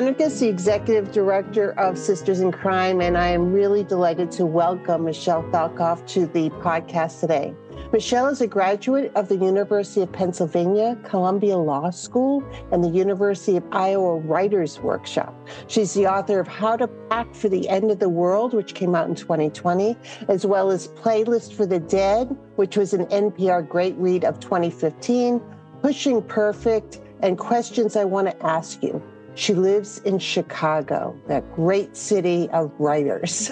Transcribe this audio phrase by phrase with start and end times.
[0.00, 5.04] Is the Executive Director of Sisters in Crime, and I am really delighted to welcome
[5.04, 7.54] Michelle Falkoff to the podcast today.
[7.92, 12.42] Michelle is a graduate of the University of Pennsylvania, Columbia Law School,
[12.72, 15.34] and the University of Iowa Writers Workshop.
[15.68, 18.94] She's the author of How to Pack for the End of the World, which came
[18.94, 19.98] out in 2020,
[20.28, 25.42] as well as Playlist for the Dead, which was an NPR Great Read of 2015,
[25.82, 29.02] Pushing Perfect, and Questions I Want to Ask You.
[29.34, 33.50] She lives in Chicago, that great city of writers.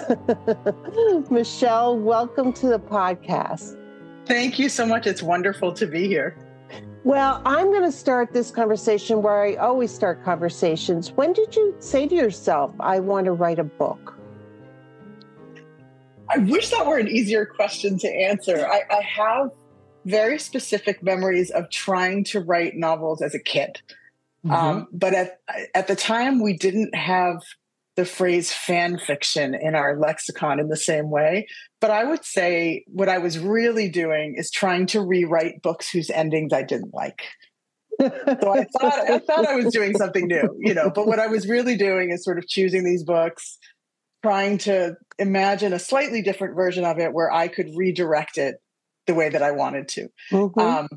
[1.31, 3.77] Michelle, welcome to the podcast.
[4.25, 5.07] Thank you so much.
[5.07, 6.37] It's wonderful to be here.
[7.05, 11.11] Well, I'm going to start this conversation where I always start conversations.
[11.13, 14.15] When did you say to yourself, I want to write a book?
[16.29, 18.67] I wish that were an easier question to answer.
[18.67, 19.49] I, I have
[20.05, 23.81] very specific memories of trying to write novels as a kid.
[24.45, 24.51] Mm-hmm.
[24.51, 25.39] Um, but at
[25.75, 27.41] at the time, we didn't have
[27.95, 31.45] the phrase fan fiction in our lexicon in the same way.
[31.81, 36.09] But I would say what I was really doing is trying to rewrite books whose
[36.09, 37.23] endings I didn't like.
[37.99, 40.89] so I thought I thought I was doing something new, you know.
[40.89, 43.57] But what I was really doing is sort of choosing these books,
[44.23, 48.55] trying to imagine a slightly different version of it where I could redirect it
[49.07, 50.07] the way that I wanted to.
[50.31, 50.59] Mm-hmm.
[50.59, 50.87] Um,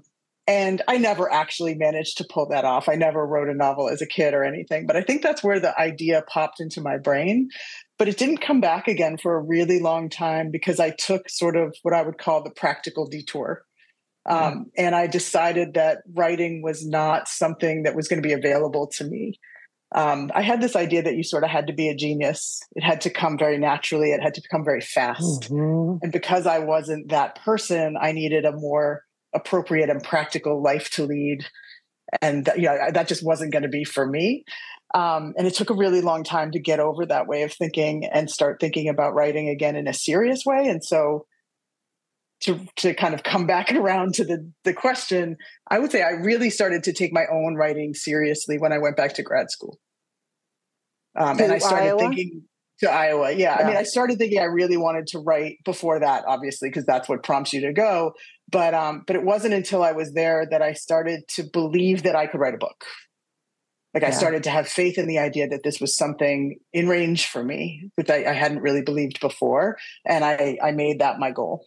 [0.52, 2.86] and I never actually managed to pull that off.
[2.86, 5.58] I never wrote a novel as a kid or anything, but I think that's where
[5.58, 7.48] the idea popped into my brain.
[7.98, 11.56] But it didn't come back again for a really long time because I took sort
[11.56, 13.62] of what I would call the practical detour.
[14.28, 14.58] Mm-hmm.
[14.58, 18.88] Um, and I decided that writing was not something that was going to be available
[18.98, 19.40] to me.
[19.94, 22.60] Um, I had this idea that you sort of had to be a genius.
[22.76, 24.10] It had to come very naturally.
[24.10, 25.50] It had to become very fast.
[25.50, 25.98] Mm-hmm.
[26.02, 29.04] And because I wasn't that person, I needed a more
[29.34, 31.46] appropriate and practical life to lead
[32.20, 34.44] and that, you know, that just wasn't going to be for me
[34.94, 38.04] um, and it took a really long time to get over that way of thinking
[38.04, 41.26] and start thinking about writing again in a serious way and so
[42.40, 45.36] to, to kind of come back around to the, the question
[45.70, 48.96] i would say i really started to take my own writing seriously when i went
[48.96, 49.78] back to grad school
[51.18, 51.98] um, and i started Iowa?
[51.98, 52.42] thinking
[52.82, 53.30] to Iowa.
[53.30, 53.38] Yeah.
[53.38, 53.56] yeah.
[53.56, 57.08] I mean, I started thinking I really wanted to write before that, obviously, because that's
[57.08, 58.12] what prompts you to go.
[58.52, 62.14] But um, but it wasn't until I was there that I started to believe that
[62.14, 62.84] I could write a book.
[63.94, 64.08] Like yeah.
[64.08, 67.42] I started to have faith in the idea that this was something in range for
[67.42, 69.76] me, which I, I hadn't really believed before.
[70.06, 71.66] And I, I made that my goal.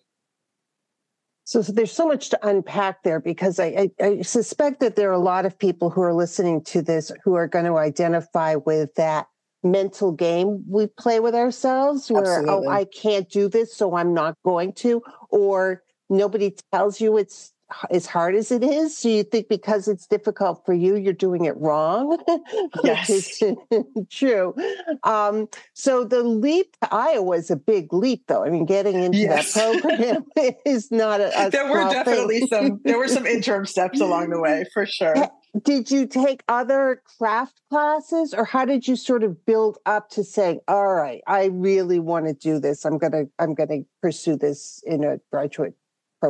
[1.44, 5.12] So, so, there's so much to unpack there because I, I, I, suspect that there
[5.12, 8.56] are a lot of people who are listening to this who are going to identify
[8.56, 9.28] with that
[9.62, 12.68] mental game we play with ourselves where, Absolutely.
[12.68, 15.04] oh, I can't do this, so I'm not going to.
[15.30, 17.54] Or nobody tells you it's
[17.90, 18.98] as hard as it is.
[18.98, 22.18] So you think because it's difficult for you, you're doing it wrong.
[22.84, 23.42] Yes.
[24.10, 24.54] true.
[25.04, 28.44] Um, so the leap to Iowa is a big leap, though.
[28.44, 29.54] I mean, getting into yes.
[29.54, 30.26] that program
[30.66, 32.48] is not a, a there were definitely thing.
[32.48, 35.16] some there were some interim steps along the way for sure
[35.64, 40.24] did you take other craft classes or how did you sort of build up to
[40.24, 44.84] saying all right i really want to do this i'm gonna i'm gonna pursue this
[44.86, 45.74] in a graduate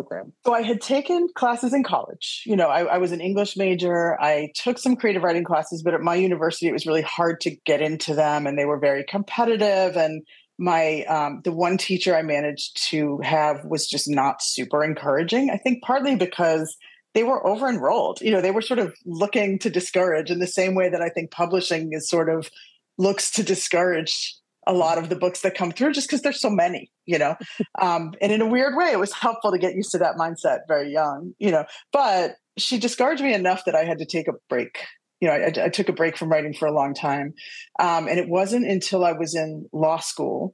[0.01, 0.33] program.
[0.45, 2.43] So i had taken classes in college.
[2.45, 4.19] You know I, I was an english major.
[4.21, 7.51] I took some creative writing classes but at my university it was really hard to
[7.65, 10.23] get into them and they were very competitive and
[10.57, 15.57] my um, the one teacher i managed to have was just not super encouraging i
[15.57, 16.77] think partly because
[17.15, 18.21] they were over enrolled.
[18.21, 21.09] You know, they were sort of looking to discourage in the same way that I
[21.09, 22.51] think publishing is sort of
[22.97, 24.35] looks to discourage
[24.67, 27.35] a lot of the books that come through just because there's so many, you know.
[27.81, 30.59] Um, and in a weird way, it was helpful to get used to that mindset
[30.67, 31.65] very young, you know.
[31.91, 34.79] But she discouraged me enough that I had to take a break.
[35.21, 37.33] You know, I, I took a break from writing for a long time.
[37.79, 40.53] Um, and it wasn't until I was in law school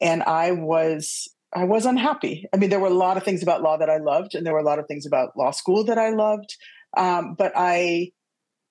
[0.00, 2.46] and I was I was unhappy.
[2.54, 4.52] I mean, there were a lot of things about law that I loved, and there
[4.52, 6.56] were a lot of things about law school that I loved.
[6.96, 8.12] Um, but I,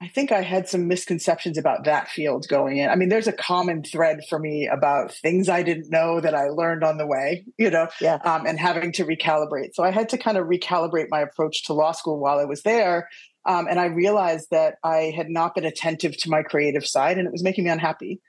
[0.01, 2.89] I think I had some misconceptions about that field going in.
[2.89, 6.47] I mean, there's a common thread for me about things I didn't know that I
[6.47, 8.15] learned on the way, you know, yeah.
[8.23, 9.73] um, and having to recalibrate.
[9.73, 12.61] So I had to kind of recalibrate my approach to law school while I was
[12.63, 13.09] there.
[13.45, 17.27] Um, and I realized that I had not been attentive to my creative side and
[17.27, 18.21] it was making me unhappy.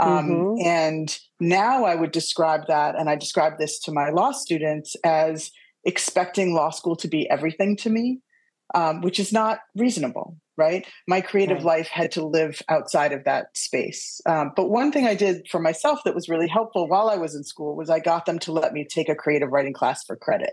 [0.00, 0.66] Um, mm-hmm.
[0.66, 5.50] And now I would describe that, and I describe this to my law students as
[5.84, 8.20] expecting law school to be everything to me,
[8.74, 10.86] um, which is not reasonable, right?
[11.06, 11.78] My creative right.
[11.78, 14.20] life had to live outside of that space.
[14.26, 17.34] Um, but one thing I did for myself that was really helpful while I was
[17.34, 20.16] in school was I got them to let me take a creative writing class for
[20.16, 20.52] credit.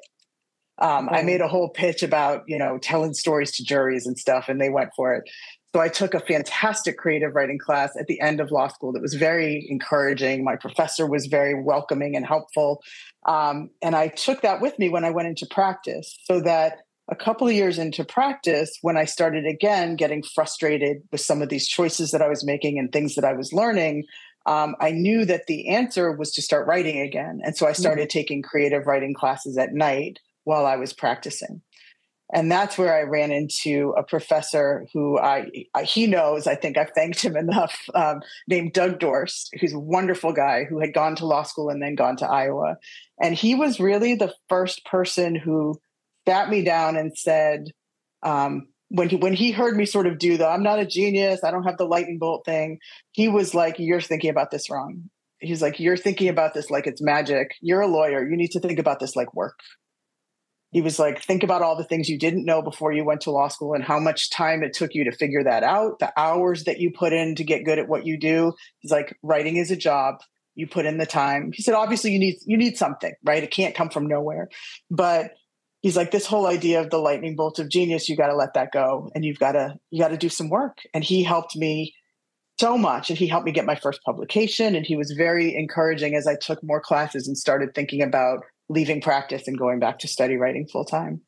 [0.82, 4.48] Um, I made a whole pitch about, you know, telling stories to juries and stuff,
[4.48, 5.30] and they went for it.
[5.76, 9.02] So I took a fantastic creative writing class at the end of law school that
[9.02, 10.44] was very encouraging.
[10.44, 12.82] My professor was very welcoming and helpful.
[13.28, 16.80] Um, and I took that with me when I went into practice so that
[17.10, 21.50] a couple of years into practice, when I started again getting frustrated with some of
[21.50, 24.06] these choices that I was making and things that I was learning,
[24.46, 27.42] um, I knew that the answer was to start writing again.
[27.44, 28.20] And so I started mm-hmm.
[28.20, 31.62] taking creative writing classes at night while I was practicing.
[32.32, 36.78] And that's where I ran into a professor who I, I he knows, I think
[36.78, 41.16] I've thanked him enough, um, named Doug Dorst, who's a wonderful guy who had gone
[41.18, 42.78] to law school and then gone to Iowa.
[43.22, 45.82] And he was really the first person who
[46.30, 47.66] sat me down and said,
[48.24, 51.44] um, when he when he heard me sort of do the I'm not a genius,
[51.44, 52.80] I don't have the lightning bolt thing,
[53.12, 55.10] he was like, You're thinking about this wrong.
[55.40, 57.52] He's like, You're thinking about this like it's magic.
[57.62, 58.28] You're a lawyer.
[58.28, 59.60] You need to think about this like work.
[60.72, 63.32] He was like think about all the things you didn't know before you went to
[63.32, 66.66] law school and how much time it took you to figure that out the hours
[66.66, 68.54] that you put in to get good at what you do.
[68.80, 70.16] He's like writing is a job.
[70.56, 71.52] You put in the time.
[71.54, 73.44] He said obviously you need you need something right?
[73.44, 74.50] It can't come from nowhere.
[74.90, 75.32] But
[75.82, 78.54] he's like this whole idea of the lightning bolt of genius you got to let
[78.54, 81.56] that go and you've got to you got to do some work and he helped
[81.56, 81.94] me
[82.60, 86.16] so much and he helped me get my first publication and he was very encouraging
[86.16, 90.08] as i took more classes and started thinking about leaving practice and going back to
[90.08, 91.22] study writing full time.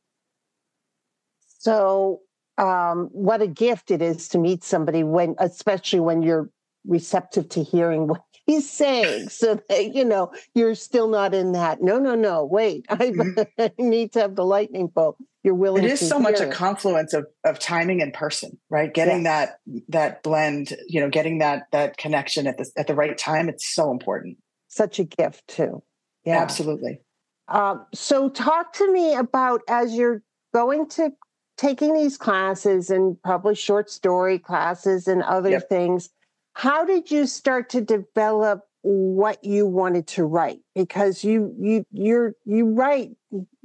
[1.59, 2.21] So,
[2.57, 6.49] um, what a gift it is to meet somebody when, especially when you're
[6.85, 8.21] receptive to hearing what
[8.51, 11.81] he's saying, so that you know you're still not in that.
[11.81, 12.45] No, no, no.
[12.45, 13.41] Wait, I, mm-hmm.
[13.59, 15.17] I need to have the lightning bolt.
[15.43, 15.83] You're willing.
[15.83, 16.49] It is so much it.
[16.49, 18.93] a confluence of of timing and person, right?
[18.93, 19.49] Getting yes.
[19.65, 23.49] that that blend, you know, getting that that connection at the at the right time.
[23.49, 24.37] It's so important.
[24.67, 25.83] Such a gift too.
[26.25, 27.01] Yeah, absolutely.
[27.47, 30.21] Um, so, talk to me about as you're
[30.53, 31.11] going to
[31.57, 35.69] taking these classes and probably short story classes and other yep.
[35.69, 36.09] things.
[36.53, 40.59] How did you start to develop what you wanted to write?
[40.75, 43.11] Because you you you're you write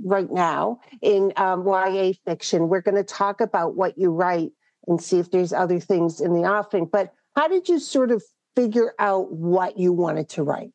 [0.05, 2.69] right now in um, YA fiction.
[2.69, 4.53] We're going to talk about what you write
[4.87, 6.87] and see if there's other things in the offing.
[6.91, 8.23] But how did you sort of
[8.55, 10.71] figure out what you wanted to write?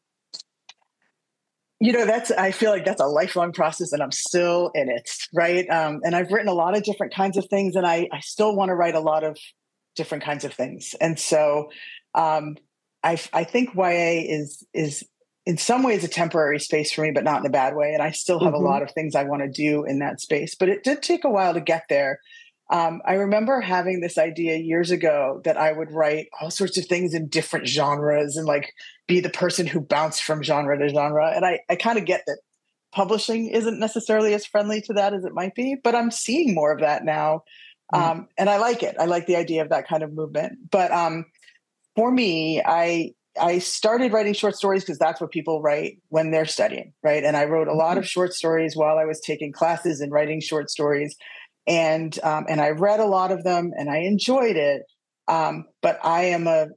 [1.81, 5.09] you know that's i feel like that's a lifelong process and i'm still in it
[5.33, 8.19] right um, and i've written a lot of different kinds of things and i, I
[8.21, 9.35] still want to write a lot of
[9.95, 11.69] different kinds of things and so
[12.15, 12.57] um,
[13.03, 15.03] I, I think ya is is
[15.45, 18.01] in some ways a temporary space for me but not in a bad way and
[18.01, 18.63] i still have mm-hmm.
[18.63, 21.23] a lot of things i want to do in that space but it did take
[21.23, 22.19] a while to get there
[22.71, 26.85] um, I remember having this idea years ago that I would write all sorts of
[26.85, 28.73] things in different genres and like
[29.07, 31.33] be the person who bounced from genre to genre.
[31.35, 32.39] And I, I kind of get that
[32.93, 36.71] publishing isn't necessarily as friendly to that as it might be, but I'm seeing more
[36.71, 37.43] of that now.
[37.93, 38.11] Mm-hmm.
[38.11, 38.95] Um, and I like it.
[38.99, 40.71] I like the idea of that kind of movement.
[40.71, 41.25] But um,
[41.95, 46.45] for me, I I started writing short stories because that's what people write when they're
[46.45, 47.23] studying, right?
[47.23, 47.99] And I wrote a lot mm-hmm.
[47.99, 51.15] of short stories while I was taking classes and writing short stories
[51.67, 54.83] and um, and I read a lot of them and I enjoyed it.
[55.27, 56.67] Um, but I am a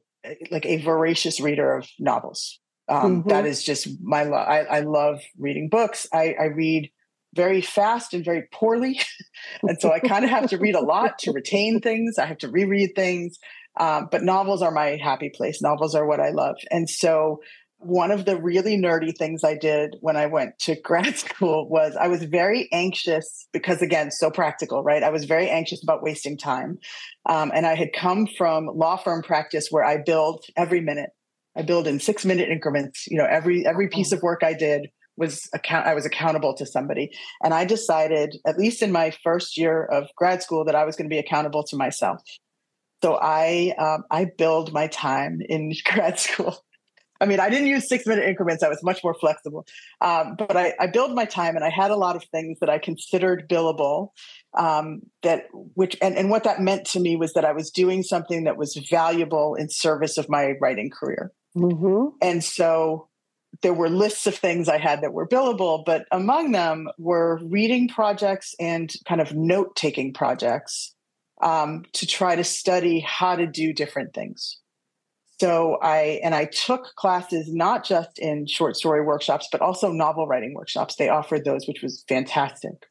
[0.51, 2.61] like a voracious reader of novels.
[2.89, 3.29] Um, mm-hmm.
[3.31, 4.47] that is just my love.
[4.47, 6.07] I, I, love reading books.
[6.13, 6.91] I, I, read
[7.35, 9.01] very fast and very poorly,
[9.63, 12.19] and so I kind of have to read a lot to retain things.
[12.19, 13.39] I have to reread things.
[13.79, 15.61] Um, but novels are my happy place.
[15.61, 17.41] Novels are what I love, and so
[17.85, 21.97] one of the really nerdy things I did when I went to grad school was
[21.97, 25.03] I was very anxious because, again, so practical, right?
[25.03, 26.79] I was very anxious about wasting time.
[27.29, 31.11] Um, and I had come from law firm practice where I billed every minute.
[31.57, 33.07] I billed in six minute increments.
[33.07, 36.67] You know, every every piece of work I did was account I was accountable to
[36.67, 37.11] somebody.
[37.43, 40.97] And I decided, at least in my first year of grad school, that I was
[40.97, 42.21] going to be accountable to myself.
[43.03, 46.65] So I um, I billed my time in grad school
[47.21, 48.63] I mean, I didn't use six minute increments.
[48.63, 49.67] I was much more flexible.
[50.01, 52.69] Um, but I, I billed my time and I had a lot of things that
[52.69, 54.11] I considered billable.
[54.59, 58.03] Um, that which and, and what that meant to me was that I was doing
[58.03, 61.33] something that was valuable in service of my writing career.
[61.57, 62.17] Mm-hmm.
[62.21, 63.09] And so
[63.63, 67.89] there were lists of things I had that were billable, but among them were reading
[67.89, 70.95] projects and kind of note taking projects
[71.43, 74.59] um, to try to study how to do different things.
[75.41, 80.27] So I and I took classes not just in short story workshops, but also novel
[80.27, 80.97] writing workshops.
[80.97, 82.87] They offered those, which was fantastic.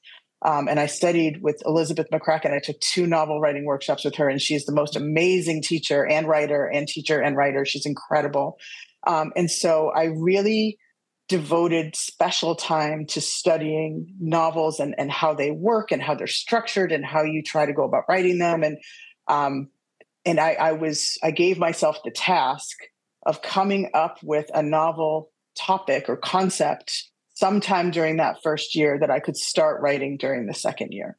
[0.45, 2.53] Um, and I studied with Elizabeth McCracken.
[2.53, 6.27] I took two novel writing workshops with her, and she's the most amazing teacher and
[6.27, 7.65] writer, and teacher and writer.
[7.65, 8.57] She's incredible.
[9.05, 10.77] Um, and so I really
[11.29, 16.91] devoted special time to studying novels and, and how they work and how they're structured
[16.91, 18.63] and how you try to go about writing them.
[18.63, 18.77] And
[19.27, 19.69] um,
[20.25, 22.77] and I, I was I gave myself the task
[23.25, 29.09] of coming up with a novel topic or concept sometime during that first year that
[29.11, 31.17] I could start writing during the second year.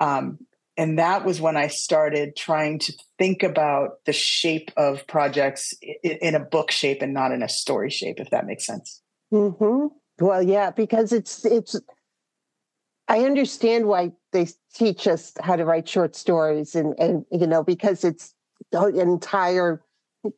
[0.00, 0.38] Um,
[0.78, 6.36] and that was when I started trying to think about the shape of projects in,
[6.36, 9.02] a book shape and not in a story shape, if that makes sense.
[9.32, 9.88] Mm-hmm.
[10.24, 11.78] Well, yeah, because it's it's.
[13.08, 17.64] I understand why they teach us how to write short stories, and and you know
[17.64, 18.34] because it's
[18.70, 19.82] the entire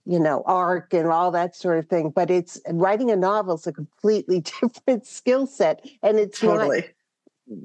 [0.06, 2.10] you know arc and all that sort of thing.
[2.10, 6.80] But it's writing a novel is a completely different skill set, and it's totally.
[6.80, 6.90] Not,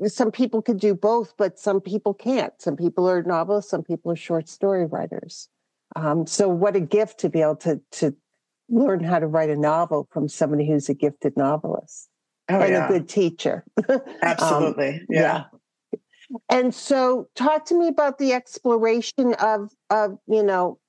[0.07, 2.53] some people could do both, but some people can't.
[2.59, 5.49] Some people are novelists, some people are short story writers.
[5.95, 8.15] Um, so, what a gift to be able to to
[8.69, 12.09] learn how to write a novel from somebody who's a gifted novelist
[12.49, 12.85] oh, and yeah.
[12.85, 13.63] a good teacher.
[14.21, 14.95] Absolutely.
[14.95, 15.43] um, yeah.
[15.91, 15.99] yeah.
[16.49, 20.79] And so talk to me about the exploration of of, you know,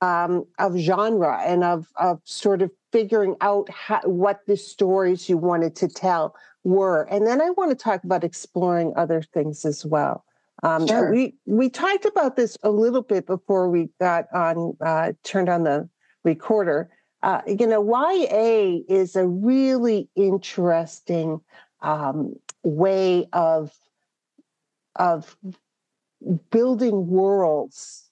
[0.00, 5.36] um, of genre and of of sort of figuring out how, what the stories you
[5.36, 7.02] wanted to tell were.
[7.04, 10.24] And then I want to talk about exploring other things as well.
[10.62, 11.12] Um, sure.
[11.12, 15.64] We we talked about this a little bit before we got on uh, turned on
[15.64, 15.88] the
[16.24, 16.90] recorder
[17.24, 21.40] uh, you know, YA is a really interesting
[21.80, 23.72] um, way of
[24.96, 25.34] of
[26.50, 28.03] building worlds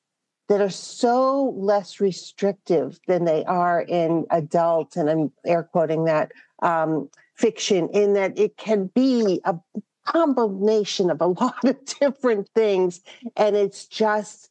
[0.49, 6.33] that are so less restrictive than they are in adult, and I'm air quoting that
[6.63, 9.57] um, fiction, in that it can be a
[10.05, 13.01] combination of a lot of different things,
[13.37, 14.51] and it's just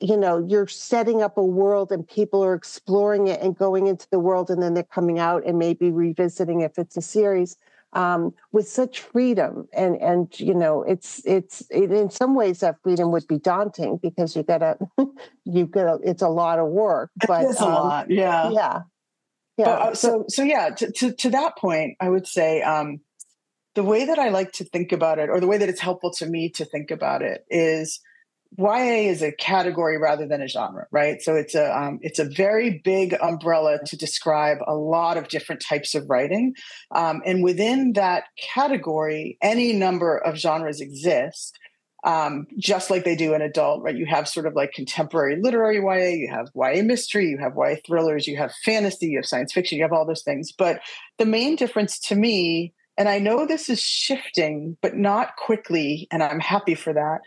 [0.00, 4.08] you know you're setting up a world and people are exploring it and going into
[4.10, 7.56] the world and then they're coming out and maybe revisiting if it's a series
[7.94, 9.68] um, with such freedom.
[9.72, 13.98] And and you know it's it's it, in some ways that freedom would be daunting
[14.02, 14.76] because you gotta
[15.44, 18.50] you gotta it's a lot of work but it's um, a lot yeah.
[18.50, 18.80] yeah.
[19.56, 19.68] Yeah.
[19.68, 23.00] uh, so so yeah to, to, to that point i would say um,
[23.74, 26.10] the way that i like to think about it or the way that it's helpful
[26.18, 28.00] to me to think about it is
[28.56, 31.20] YA is a category rather than a genre, right?
[31.20, 35.60] So it's a um, it's a very big umbrella to describe a lot of different
[35.60, 36.54] types of writing,
[36.92, 41.58] um, and within that category, any number of genres exist.
[42.04, 43.96] Um, just like they do in adult, right?
[43.96, 47.76] You have sort of like contemporary literary YA, you have YA mystery, you have YA
[47.86, 50.52] thrillers, you have fantasy, you have science fiction, you have all those things.
[50.52, 50.80] But
[51.16, 56.22] the main difference to me and I know this is shifting, but not quickly, and
[56.22, 57.22] I'm happy for that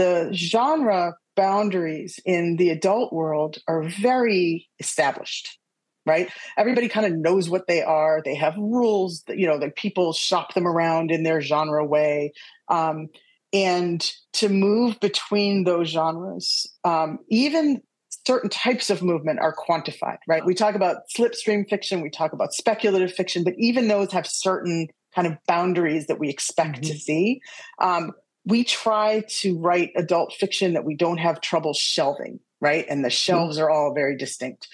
[0.00, 5.58] the genre boundaries in the adult world are very established
[6.06, 6.30] right?
[6.56, 8.22] Everybody kind of knows what they are.
[8.24, 12.32] They have rules that you know that people shop them around in their genre way.
[12.68, 13.08] Um,
[13.52, 17.82] and to move between those genres um, even
[18.26, 20.44] certain types of movement are quantified right?
[20.46, 24.88] We talk about slipstream fiction we talk about speculative fiction but even those have certain
[25.14, 26.92] kind of boundaries that we expect mm-hmm.
[26.92, 27.40] to see.
[27.80, 28.12] Um,
[28.44, 32.86] we try to write adult fiction that we don't have trouble shelving, right?
[32.88, 33.12] And the mm-hmm.
[33.12, 34.68] shelves are all very distinct.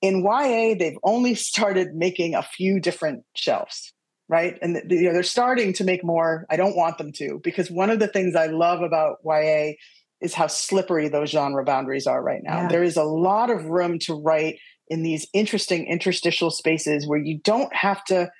[0.00, 3.92] In YA, they've only started making a few different shelves,
[4.28, 4.58] right?
[4.62, 6.46] And you know, they're starting to make more.
[6.50, 9.72] I don't want them to, because one of the things I love about YA
[10.20, 12.62] is how slippery those genre boundaries are right now.
[12.62, 12.68] Yeah.
[12.68, 17.38] There is a lot of room to write in these interesting interstitial spaces where you
[17.38, 18.30] don't have to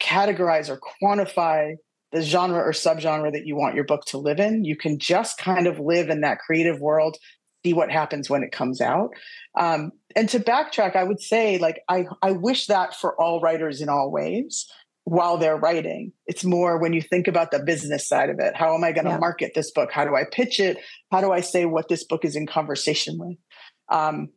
[0.00, 1.74] categorize or quantify
[2.12, 4.64] the genre or subgenre that you want your book to live in.
[4.64, 7.16] You can just kind of live in that creative world,
[7.64, 9.10] see what happens when it comes out.
[9.58, 13.80] Um, and to backtrack, I would say, like, I, I wish that for all writers
[13.80, 14.66] in all ways
[15.04, 16.12] while they're writing.
[16.26, 18.56] It's more when you think about the business side of it.
[18.56, 19.18] How am I going to yeah.
[19.18, 19.90] market this book?
[19.90, 20.78] How do I pitch it?
[21.10, 23.38] How do I say what this book is in conversation with?
[23.88, 24.28] Um,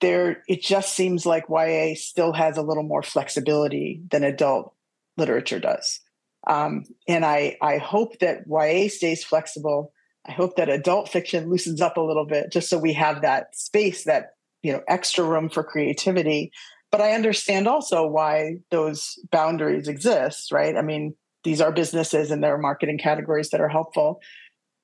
[0.00, 4.74] there, it just seems like YA still has a little more flexibility than adult
[5.16, 6.00] literature does.
[6.48, 9.92] Um, and I, I hope that YA stays flexible.
[10.26, 13.54] I hope that adult fiction loosens up a little bit just so we have that
[13.54, 14.30] space, that
[14.62, 16.50] you know, extra room for creativity.
[16.90, 20.76] But I understand also why those boundaries exist, right?
[20.76, 21.14] I mean,
[21.44, 24.20] these are businesses and there are marketing categories that are helpful.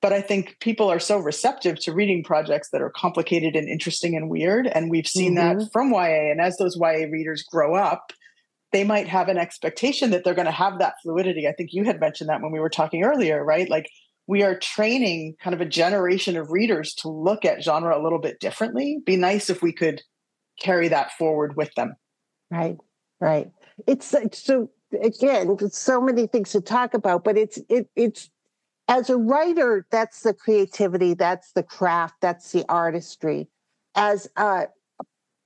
[0.01, 4.15] but I think people are so receptive to reading projects that are complicated and interesting
[4.15, 4.67] and weird.
[4.67, 5.59] And we've seen mm-hmm.
[5.59, 6.31] that from YA.
[6.31, 8.11] And as those YA readers grow up,
[8.75, 11.47] they might have an expectation that they're going to have that fluidity.
[11.47, 13.69] I think you had mentioned that when we were talking earlier, right?
[13.69, 13.89] Like
[14.27, 18.19] we are training kind of a generation of readers to look at genre a little
[18.19, 18.99] bit differently.
[19.05, 20.01] Be nice if we could
[20.59, 21.95] carry that forward with them.
[22.51, 22.75] Right,
[23.21, 23.49] right.
[23.87, 24.69] It's so
[25.01, 28.29] again, so many things to talk about, but it's it it's
[28.89, 33.47] as a writer, that's the creativity, that's the craft, that's the artistry.
[33.95, 34.67] As a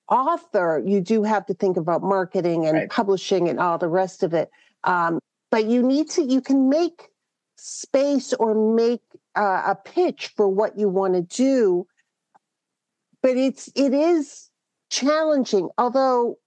[0.10, 2.90] author, you do have to think about marketing and right.
[2.90, 4.50] publishing and all the rest of it.
[4.84, 5.20] Um,
[5.52, 7.10] but you need to, you can make
[7.58, 9.02] space or make
[9.36, 11.88] uh, a pitch for what you want to do.
[13.22, 14.50] But it's, it is
[14.90, 16.38] challenging, although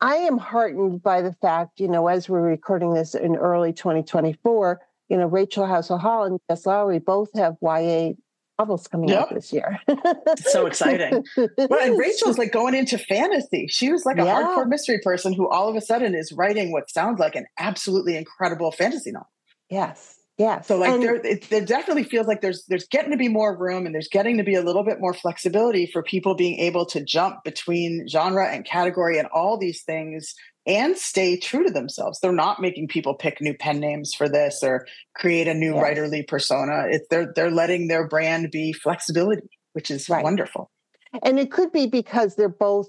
[0.00, 4.80] I am heartened by the fact, you know, as we're recording this in early 2024,
[5.10, 8.12] you know, Rachel Howzell Hall and Jess Lourey both have YA
[8.60, 9.22] novels coming yep.
[9.22, 9.78] out this year.
[10.36, 11.24] so exciting.
[11.36, 13.66] Well, and Rachel's like going into fantasy.
[13.68, 14.42] She was like a yeah.
[14.42, 18.16] hardcore mystery person who all of a sudden is writing what sounds like an absolutely
[18.16, 19.28] incredible fantasy novel.
[19.68, 20.16] Yes.
[20.36, 20.62] Yeah.
[20.62, 23.54] So like and, there, it, there definitely feels like there's there's getting to be more
[23.54, 26.86] room and there's getting to be a little bit more flexibility for people being able
[26.86, 30.34] to jump between genre and category and all these things
[30.66, 32.20] and stay true to themselves.
[32.20, 35.82] They're not making people pick new pen names for this or create a new yes.
[35.82, 36.86] writerly persona.
[36.90, 40.22] It's they're they're letting their brand be flexibility, which is right.
[40.22, 40.70] wonderful.
[41.22, 42.88] And it could be because they're both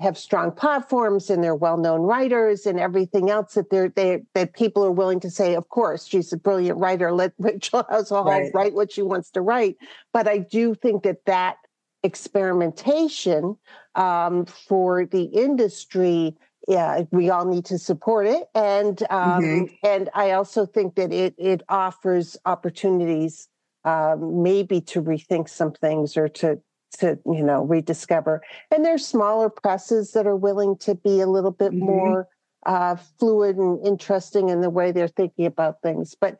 [0.00, 4.84] have strong platforms and they're well-known writers and everything else that they're they that people
[4.84, 7.12] are willing to say, of course, she's a brilliant writer.
[7.12, 8.50] Let Rachel Howzell right.
[8.54, 9.76] write what she wants to write.
[10.12, 11.56] But I do think that that
[12.02, 13.56] experimentation
[13.94, 16.34] um, for the industry
[16.70, 19.74] yeah, we all need to support it, and um, mm-hmm.
[19.82, 23.48] and I also think that it it offers opportunities,
[23.84, 26.60] um, maybe to rethink some things or to
[27.00, 28.40] to you know rediscover.
[28.70, 31.86] And there's smaller presses that are willing to be a little bit mm-hmm.
[31.86, 32.28] more
[32.64, 36.14] uh, fluid and interesting in the way they're thinking about things.
[36.14, 36.36] But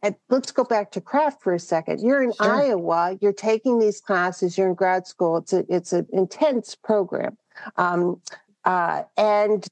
[0.00, 2.02] and let's go back to craft for a second.
[2.02, 2.54] You're in sure.
[2.54, 3.18] Iowa.
[3.20, 4.56] You're taking these classes.
[4.56, 5.38] You're in grad school.
[5.38, 7.36] It's a it's an intense program.
[7.76, 8.20] Um,
[8.64, 9.66] uh, and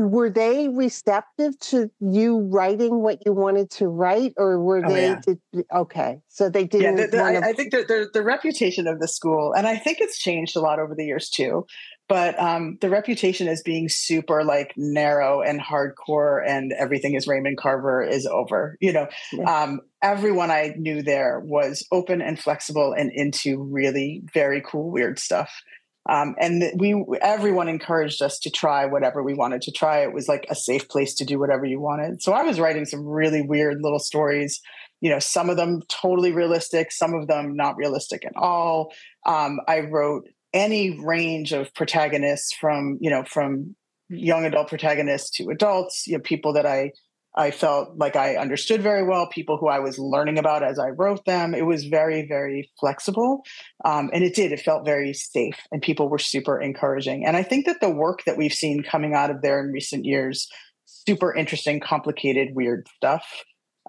[0.00, 5.08] were they receptive to you writing what you wanted to write, or were oh, they?
[5.08, 5.20] Yeah.
[5.24, 5.38] Did,
[5.72, 6.98] okay, so they didn't.
[6.98, 9.76] Yeah, the, the, I, I, think the, the, the reputation of the school, and I
[9.76, 11.66] think it's changed a lot over the years too.
[12.06, 17.56] But um, the reputation as being super like narrow and hardcore, and everything is Raymond
[17.56, 18.76] Carver is over.
[18.80, 19.62] You know, yeah.
[19.62, 25.18] um, everyone I knew there was open and flexible and into really very cool, weird
[25.18, 25.62] stuff.
[26.08, 30.02] Um, and we everyone encouraged us to try whatever we wanted to try.
[30.02, 32.22] It was like a safe place to do whatever you wanted.
[32.22, 34.60] So i was writing some really weird little stories.
[35.00, 38.92] You know some of them totally realistic some of them not realistic at all.
[39.26, 43.74] Um, i wrote any range of protagonists from you know from
[44.08, 46.90] young adult protagonists to adults you know people that i
[47.36, 50.90] I felt like I understood very well people who I was learning about as I
[50.90, 51.54] wrote them.
[51.54, 53.42] It was very, very flexible.
[53.84, 57.26] Um, and it did, it felt very safe, and people were super encouraging.
[57.26, 60.04] And I think that the work that we've seen coming out of there in recent
[60.04, 60.48] years,
[60.84, 63.26] super interesting, complicated, weird stuff.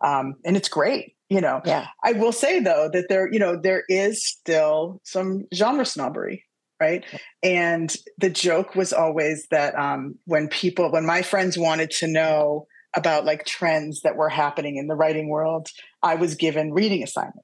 [0.04, 1.14] Um, and it's great.
[1.30, 1.88] You know, yeah.
[2.04, 6.44] I will say though that there, you know, there is still some genre snobbery
[6.80, 7.06] right
[7.42, 12.68] and the joke was always that um, when people when my friends wanted to know
[12.96, 15.68] about like trends that were happening in the writing world,
[16.02, 17.42] I was given reading assignments.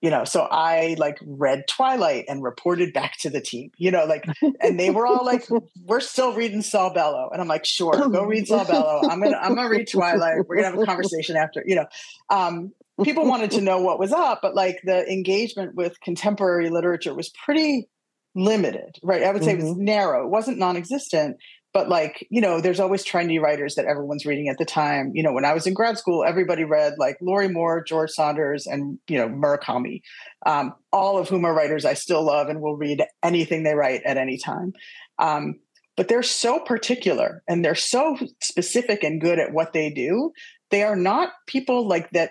[0.00, 4.04] You know, so I like read Twilight and reported back to the team, you know,
[4.04, 4.26] like,
[4.60, 5.46] and they were all like,
[5.84, 7.30] we're still reading Saul Bellow.
[7.32, 9.02] And I'm like, sure, go read Saul Bellow.
[9.08, 10.38] I'm going to, I'm going to read Twilight.
[10.48, 11.86] We're going to have a conversation after, you know,
[12.30, 12.72] um,
[13.04, 17.28] people wanted to know what was up, but like the engagement with contemporary literature was
[17.28, 17.88] pretty
[18.34, 19.22] limited, right?
[19.22, 19.60] I would say mm-hmm.
[19.60, 19.84] it was mm-hmm.
[19.84, 20.24] narrow.
[20.24, 21.36] It wasn't non-existent,
[21.72, 25.12] but like you know there's always trendy writers that everyone's reading at the time.
[25.14, 28.66] You know when i was in grad school everybody read like lorrie moore george saunders
[28.66, 30.02] and you know murakami
[30.46, 34.02] um, all of whom are writers i still love and will read anything they write
[34.04, 34.72] at any time.
[35.18, 35.60] Um,
[35.96, 40.32] but they're so particular and they're so specific and good at what they do.
[40.70, 42.30] They are not people like that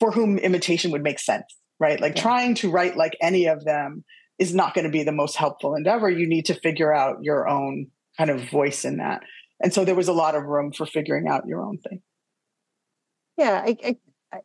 [0.00, 1.46] for whom imitation would make sense
[1.80, 2.00] right?
[2.00, 2.22] Like yeah.
[2.22, 4.04] trying to write like any of them
[4.38, 6.10] is not going to be the most helpful endeavor.
[6.10, 9.22] You need to figure out your own kind of voice in that.
[9.62, 12.02] And so there was a lot of room for figuring out your own thing.
[13.36, 13.96] Yeah, I, I,
[14.32, 14.38] I,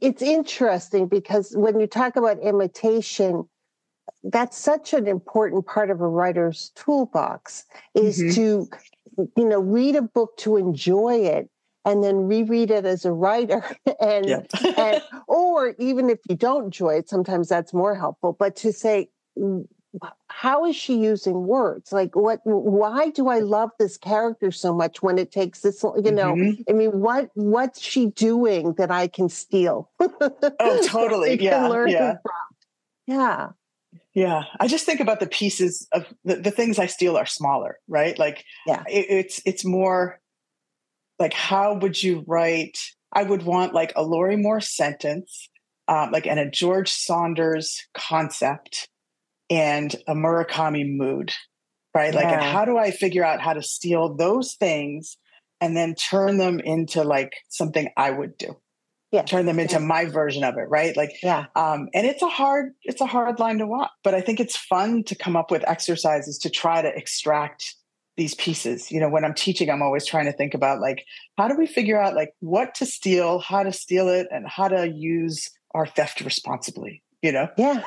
[0.00, 3.48] it's interesting because when you talk about imitation,
[4.24, 8.34] that's such an important part of a writer's toolbox is mm-hmm.
[8.34, 8.68] to
[9.36, 11.48] you know read a book to enjoy it
[11.84, 13.64] and then reread it as a writer
[14.00, 14.46] and, yep.
[14.76, 19.08] and or even if you don't enjoy it sometimes that's more helpful but to say
[20.28, 21.92] how is she using words?
[21.92, 26.12] Like what why do i love this character so much when it takes this you
[26.12, 26.62] know mm-hmm.
[26.68, 29.90] i mean what what's she doing that i can steal?
[30.00, 31.42] Oh totally.
[31.42, 32.14] Yeah yeah.
[33.06, 33.48] yeah.
[34.14, 37.78] Yeah i just think about the pieces of the, the things i steal are smaller
[37.88, 38.18] right?
[38.18, 38.84] Like yeah.
[38.88, 40.20] it, it's it's more
[41.18, 42.78] like how would you write
[43.12, 45.48] i would want like a lorrie moore sentence
[45.88, 48.88] um, like and a george saunders concept
[49.50, 51.32] and a Murakami mood,
[51.94, 52.14] right?
[52.14, 52.20] Yeah.
[52.20, 55.18] Like, and how do I figure out how to steal those things
[55.60, 58.56] and then turn them into like something I would do?
[59.10, 59.22] Yeah.
[59.22, 59.86] Turn them into yeah.
[59.86, 60.96] my version of it, right?
[60.96, 61.46] Like, yeah.
[61.56, 64.56] Um, and it's a hard, it's a hard line to walk, but I think it's
[64.56, 67.74] fun to come up with exercises to try to extract
[68.16, 68.92] these pieces.
[68.92, 71.04] You know, when I'm teaching, I'm always trying to think about like,
[71.36, 74.68] how do we figure out like what to steal, how to steal it, and how
[74.68, 77.48] to use our theft responsibly you know?
[77.56, 77.82] Yeah.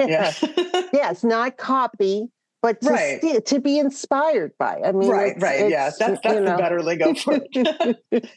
[0.00, 0.32] yeah.
[0.92, 2.28] yes, not copy,
[2.62, 3.20] but to, right.
[3.20, 4.80] st- to be inspired by.
[4.84, 5.60] I mean, right, it's, right.
[5.60, 5.84] It's, yeah.
[5.84, 6.56] That's, that's the know.
[6.56, 7.96] better lingo for it.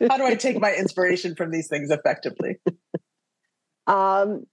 [0.10, 2.58] How do I take my inspiration from these things effectively?
[3.88, 4.46] Um,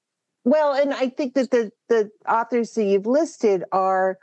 [0.45, 4.19] well, and I think that the, the authors that you've listed are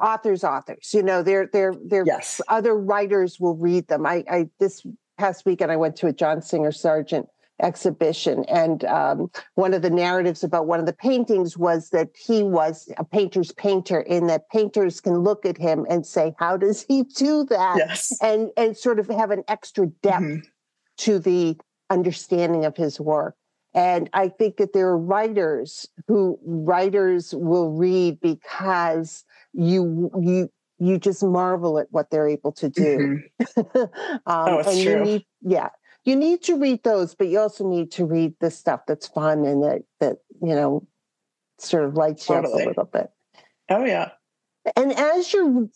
[0.00, 2.40] authors authors you know they're they're they're yes.
[2.48, 4.82] other writers will read them i i this
[5.18, 7.26] past weekend i went to a john singer sargent
[7.62, 8.44] exhibition.
[8.46, 12.92] And um, one of the narratives about one of the paintings was that he was
[12.98, 17.04] a painter's painter, in that painters can look at him and say, How does he
[17.04, 17.76] do that?
[17.78, 18.16] Yes.
[18.20, 20.40] And, and sort of have an extra depth mm-hmm.
[20.98, 21.56] to the
[21.90, 23.36] understanding of his work.
[23.74, 30.98] And I think that there are writers who writers will read because you you you
[30.98, 33.20] just marvel at what they're able to do.
[33.40, 33.80] Mm-hmm.
[33.80, 33.88] um,
[34.26, 34.92] oh, it's and true.
[34.92, 35.68] You need, yeah,
[36.04, 39.44] you need to read those, but you also need to read the stuff that's fun
[39.44, 40.86] and that that you know
[41.58, 42.54] sort of lights you totally.
[42.54, 43.10] up a little bit.
[43.68, 44.10] Oh yeah.
[44.76, 45.68] And as you're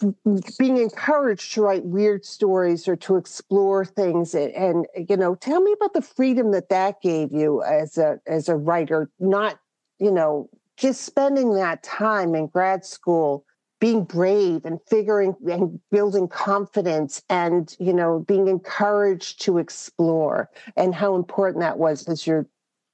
[0.61, 5.61] being encouraged to write weird stories or to explore things, and, and you know, tell
[5.61, 9.11] me about the freedom that that gave you as a as a writer.
[9.19, 9.59] Not
[9.99, 13.45] you know just spending that time in grad school
[13.81, 20.95] being brave and figuring and building confidence and you know being encouraged to explore and
[20.95, 22.47] how important that was as your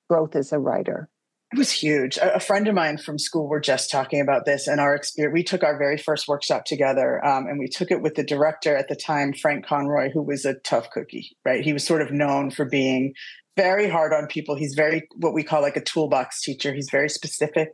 [0.08, 1.08] growth as a writer.
[1.52, 2.16] It was huge.
[2.16, 5.44] A friend of mine from school were just talking about this and our experience we
[5.44, 8.88] took our very first workshop together um, and we took it with the director at
[8.88, 11.62] the time frank conroy who was a tough cookie right?
[11.62, 13.12] He was sort of known for being
[13.56, 14.56] very hard on people.
[14.56, 16.72] He's very what we call like a toolbox teacher.
[16.72, 17.68] He's very specific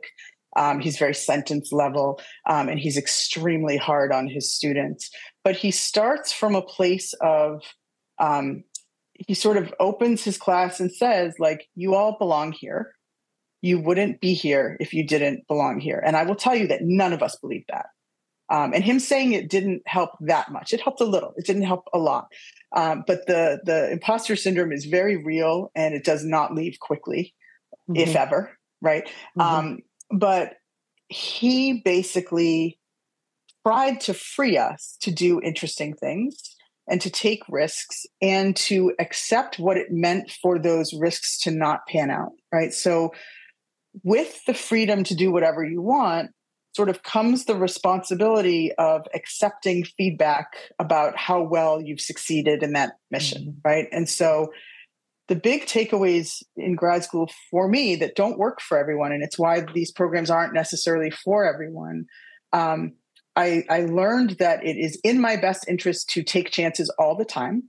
[0.59, 5.09] um, he's very sentence level um, and he's extremely hard on his students.
[5.43, 7.63] But he starts from a place of,
[8.19, 8.65] um,
[9.13, 12.93] he sort of opens his class and says, like, you all belong here.
[13.61, 16.03] You wouldn't be here if you didn't belong here.
[16.05, 17.87] And I will tell you that none of us believe that.
[18.49, 20.73] Um, and him saying it didn't help that much.
[20.73, 21.33] It helped a little.
[21.37, 22.27] It didn't help a lot.
[22.75, 27.35] Um, but the the imposter syndrome is very real, and it does not leave quickly,
[27.89, 28.01] mm-hmm.
[28.01, 28.57] if ever.
[28.81, 29.05] Right.
[29.37, 29.41] Mm-hmm.
[29.41, 29.79] Um,
[30.11, 30.55] but
[31.07, 32.79] he basically
[33.65, 36.35] tried to free us to do interesting things
[36.87, 41.81] and to take risks and to accept what it meant for those risks to not
[41.87, 43.11] pan out right so
[44.03, 46.31] with the freedom to do whatever you want
[46.75, 52.93] sort of comes the responsibility of accepting feedback about how well you've succeeded in that
[53.11, 53.67] mission mm-hmm.
[53.67, 54.47] right and so
[55.29, 59.39] the big takeaways in grad school for me that don't work for everyone, and it's
[59.39, 62.05] why these programs aren't necessarily for everyone.
[62.51, 62.95] Um,
[63.35, 67.25] I, I learned that it is in my best interest to take chances all the
[67.25, 67.63] time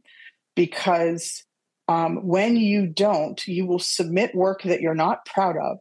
[0.57, 1.45] because
[1.87, 5.79] um, when you don't, you will submit work that you're not proud of.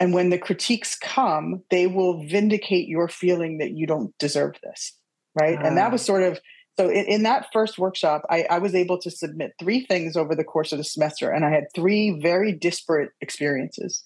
[0.00, 4.96] And when the critiques come, they will vindicate your feeling that you don't deserve this.
[5.38, 5.58] Right.
[5.60, 6.04] And that was ah.
[6.04, 6.40] sort of
[6.78, 10.34] so in, in that first workshop, I, I, was able to submit three things over
[10.34, 14.02] the course of the semester, and I had three very disparate experiences.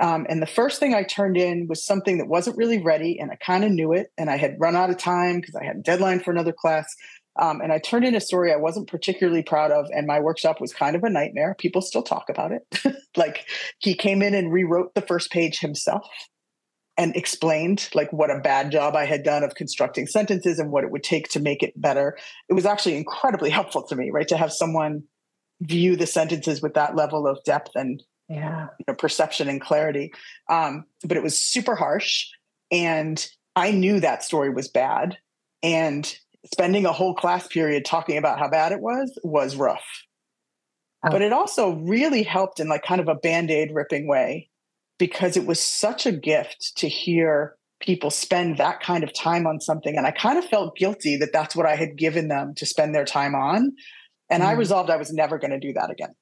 [0.00, 3.30] Um, and the first thing I turned in was something that wasn't really ready, and
[3.30, 5.76] I kind of knew it, and I had run out of time because I had
[5.76, 6.94] a deadline for another class.
[7.36, 10.60] Um, and I turned in a story I wasn't particularly proud of, and my workshop
[10.60, 11.56] was kind of a nightmare.
[11.58, 12.62] People still talk about it.
[13.16, 13.46] like
[13.80, 16.06] he came in and rewrote the first page himself
[16.96, 20.84] and explained like what a bad job I had done of constructing sentences and what
[20.84, 22.16] it would take to make it better.
[22.48, 24.28] It was actually incredibly helpful to me, right?
[24.28, 25.04] To have someone
[25.60, 28.68] view the sentences with that level of depth and yeah.
[28.78, 30.12] you know, perception and clarity.
[30.48, 32.26] Um, but it was super harsh.
[32.70, 33.24] And
[33.56, 35.18] I knew that story was bad.
[35.62, 36.16] And
[36.52, 39.84] spending a whole class period talking about how bad it was was rough.
[41.04, 41.10] Oh.
[41.10, 44.50] But it also really helped in like kind of a band-aid ripping way
[44.98, 49.60] because it was such a gift to hear people spend that kind of time on
[49.60, 52.66] something and I kind of felt guilty that that's what I had given them to
[52.66, 53.72] spend their time on
[54.30, 54.46] and mm.
[54.46, 56.14] I resolved I was never going to do that again.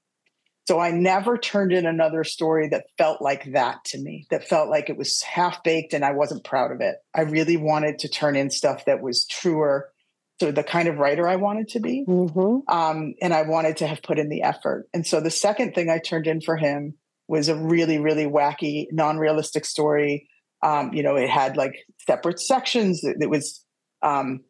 [0.69, 4.69] So I never turned in another story that felt like that to me, that felt
[4.69, 6.97] like it was half baked and I wasn't proud of it.
[7.15, 9.91] I really wanted to turn in stuff that was truer
[10.39, 12.05] to the kind of writer I wanted to be.
[12.09, 12.73] Mm-hmm.
[12.73, 14.89] Um, and I wanted to have put in the effort.
[14.95, 16.95] And so the second thing I turned in for him
[17.33, 20.29] was a really, really wacky, non realistic story.
[20.63, 21.75] Um, you know, it had like
[22.07, 23.03] separate sections.
[23.03, 23.65] It, it was,
[24.03, 24.41] um,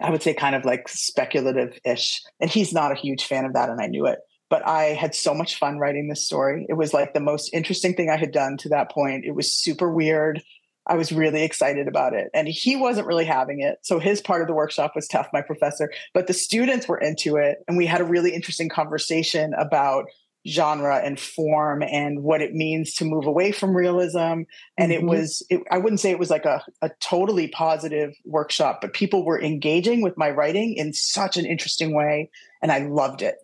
[0.00, 2.20] I would say, kind of like speculative ish.
[2.40, 3.70] And he's not a huge fan of that.
[3.70, 4.18] And I knew it
[4.50, 6.64] but I had so much fun writing this story.
[6.70, 9.26] It was like the most interesting thing I had done to that point.
[9.26, 10.42] It was super weird.
[10.86, 12.30] I was really excited about it.
[12.32, 13.76] And he wasn't really having it.
[13.82, 17.36] So his part of the workshop was tough, my professor, but the students were into
[17.36, 17.58] it.
[17.68, 20.06] And we had a really interesting conversation about
[20.46, 24.18] genre and form and what it means to move away from realism.
[24.18, 24.46] And
[24.78, 24.92] mm-hmm.
[24.92, 28.92] it was, it, I wouldn't say it was like a, a totally positive workshop, but
[28.92, 32.30] people were engaging with my writing in such an interesting way.
[32.62, 33.36] And I loved it.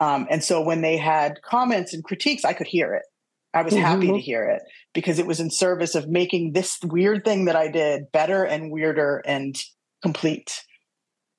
[0.00, 3.04] Um, and so when they had comments and critiques, I could hear it.
[3.54, 3.82] I was mm-hmm.
[3.82, 7.56] happy to hear it because it was in service of making this weird thing that
[7.56, 9.56] I did better and weirder and
[10.02, 10.64] complete.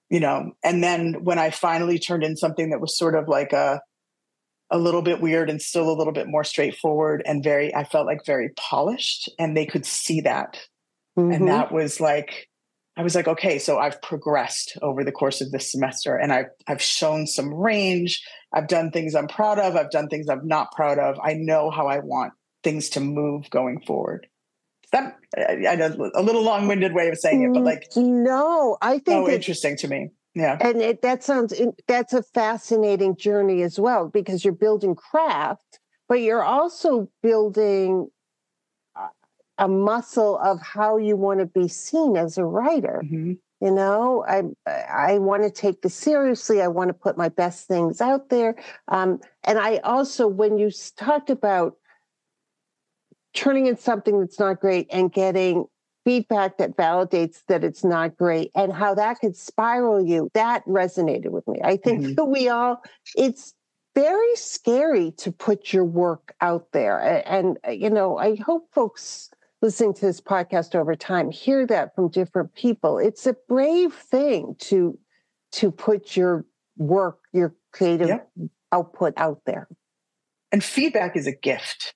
[0.09, 3.53] You know, and then when I finally turned in something that was sort of like
[3.53, 3.81] a
[4.71, 8.07] a little bit weird and still a little bit more straightforward and very I felt
[8.07, 10.59] like very polished and they could see that.
[11.17, 11.31] Mm-hmm.
[11.31, 12.49] And that was like
[12.97, 16.49] I was like, okay, so I've progressed over the course of this semester and I've
[16.67, 18.23] I've shown some range.
[18.53, 19.75] I've done things I'm proud of.
[19.75, 21.19] I've done things I'm not proud of.
[21.21, 24.27] I know how I want things to move going forward.
[24.91, 29.27] That I know a little long-winded way of saying it, but like no, I think
[29.27, 30.11] so interesting to me.
[30.35, 31.53] Yeah, and it, that sounds
[31.87, 38.09] that's a fascinating journey as well because you're building craft, but you're also building
[39.57, 43.01] a muscle of how you want to be seen as a writer.
[43.05, 43.33] Mm-hmm.
[43.61, 46.61] You know, I I want to take this seriously.
[46.61, 48.55] I want to put my best things out there.
[48.89, 51.77] Um, and I also, when you talked about
[53.33, 55.65] turning in something that's not great and getting
[56.05, 61.31] feedback that validates that it's not great and how that could spiral you, that resonated
[61.31, 61.59] with me.
[61.63, 62.13] I think mm-hmm.
[62.13, 62.81] that we all,
[63.15, 63.53] it's
[63.95, 66.99] very scary to put your work out there.
[66.99, 71.95] And, and, you know, I hope folks listening to this podcast over time hear that
[71.95, 74.97] from different people it's a brave thing to
[75.51, 76.45] to put your
[76.77, 78.29] work your creative yep.
[78.71, 79.67] output out there
[80.51, 81.95] and feedback is a gift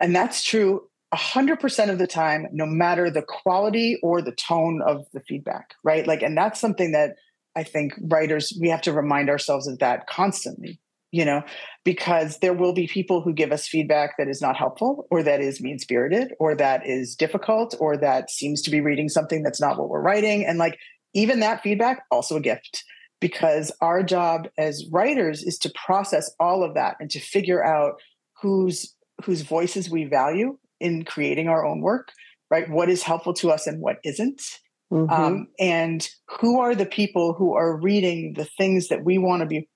[0.00, 0.82] and that's true
[1.14, 6.06] 100% of the time no matter the quality or the tone of the feedback right
[6.06, 7.16] like and that's something that
[7.56, 10.78] i think writers we have to remind ourselves of that constantly
[11.10, 11.42] you know,
[11.84, 15.40] because there will be people who give us feedback that is not helpful or that
[15.40, 19.60] is mean spirited or that is difficult or that seems to be reading something that's
[19.60, 20.44] not what we're writing.
[20.44, 20.78] And like,
[21.14, 22.84] even that feedback, also a gift
[23.20, 27.94] because our job as writers is to process all of that and to figure out
[28.42, 28.94] whose
[29.24, 32.12] whose voices we value in creating our own work
[32.50, 32.68] right?
[32.68, 34.42] What is helpful to us and what isn't.
[34.90, 35.12] Mm-hmm.
[35.12, 36.08] um, and
[36.40, 39.68] who are the people who are reading the things that we want to be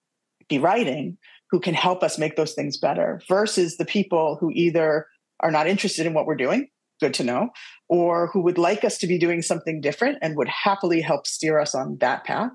[0.48, 1.18] be writing
[1.50, 5.06] who can help us make those things better versus the people who either
[5.40, 6.66] are not interested in what we're doing
[6.98, 7.50] good to know
[7.90, 11.60] or who would like us to be doing something different and would happily help steer
[11.60, 12.52] us on that path.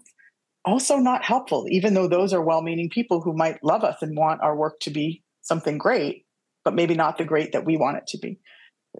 [0.65, 4.41] Also not helpful even though those are well-meaning people who might love us and want
[4.41, 6.25] our work to be something great
[6.67, 8.37] but maybe not the great that we want it to be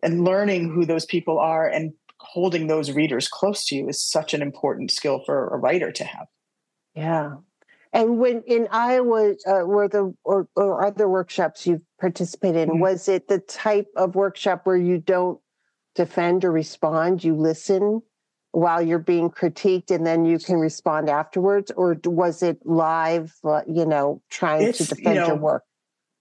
[0.02, 4.34] and learning who those people are and holding those readers close to you is such
[4.34, 6.28] an important skill for a writer to have
[6.96, 7.34] yeah
[7.92, 12.80] and when in Iowa, uh, were the or, or, other workshops you've participated in, mm-hmm.
[12.80, 15.40] was it the type of workshop where you don't
[15.96, 18.02] defend or respond, you listen
[18.52, 23.34] while you're being critiqued, and then you can respond afterwards, or was it live?
[23.44, 25.64] Uh, you know, trying it's, to defend you know, your work.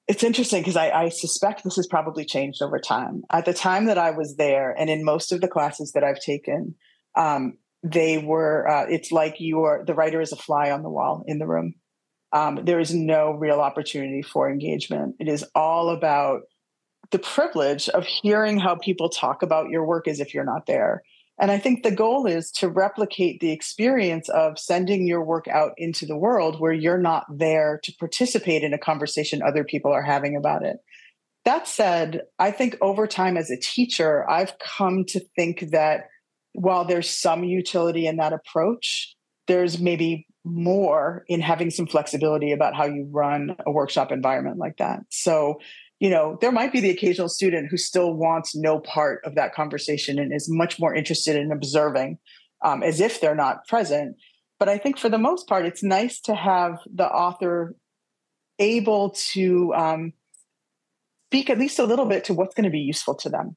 [0.09, 3.23] It's interesting because I, I suspect this has probably changed over time.
[3.33, 6.21] At the time that I was there, and in most of the classes that I've
[6.21, 6.77] taken,
[7.17, 10.91] um, they were uh, it's like you are the writer is a fly on the
[10.91, 11.75] wall in the room.
[12.33, 15.17] Um, there is no real opportunity for engagement.
[15.19, 16.43] It is all about
[17.11, 21.03] the privilege of hearing how people talk about your work as if you're not there
[21.39, 25.73] and i think the goal is to replicate the experience of sending your work out
[25.77, 30.03] into the world where you're not there to participate in a conversation other people are
[30.03, 30.77] having about it
[31.45, 36.07] that said i think over time as a teacher i've come to think that
[36.57, 39.15] while there's some utility in that approach,
[39.47, 44.79] there's maybe more in having some flexibility about how you run a workshop environment like
[44.79, 45.01] that.
[45.11, 45.61] So,
[46.01, 49.55] you know, there might be the occasional student who still wants no part of that
[49.55, 52.19] conversation and is much more interested in observing
[52.63, 54.17] um, as if they're not present.
[54.59, 57.75] But I think for the most part, it's nice to have the author
[58.59, 60.13] able to um,
[61.29, 63.57] speak at least a little bit to what's going to be useful to them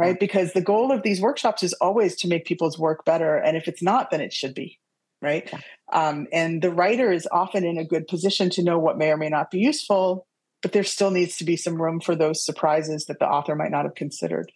[0.00, 0.18] right?
[0.18, 3.68] Because the goal of these workshops is always to make people's work better and if
[3.68, 4.78] it's not then it should be
[5.22, 5.52] right?
[5.92, 9.18] Um, and the writer is often in a good position to know what may or
[9.18, 10.26] may not be useful
[10.62, 13.70] but there still needs to be some room for those surprises that the author might
[13.70, 14.52] not have considered.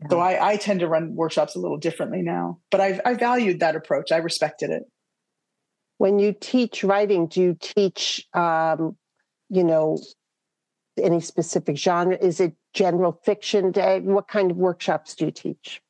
[0.00, 0.08] Yeah.
[0.10, 3.60] so I, I, tend to run workshops a little differently now but I've, i valued
[3.60, 4.12] that approach.
[4.12, 4.84] I respected it.
[5.96, 8.96] When you teach writing do you teach um,
[9.48, 9.98] you know
[10.98, 12.16] any specific genre?
[12.16, 14.00] Is it general fiction day?
[14.00, 15.82] What kind of workshops do you teach?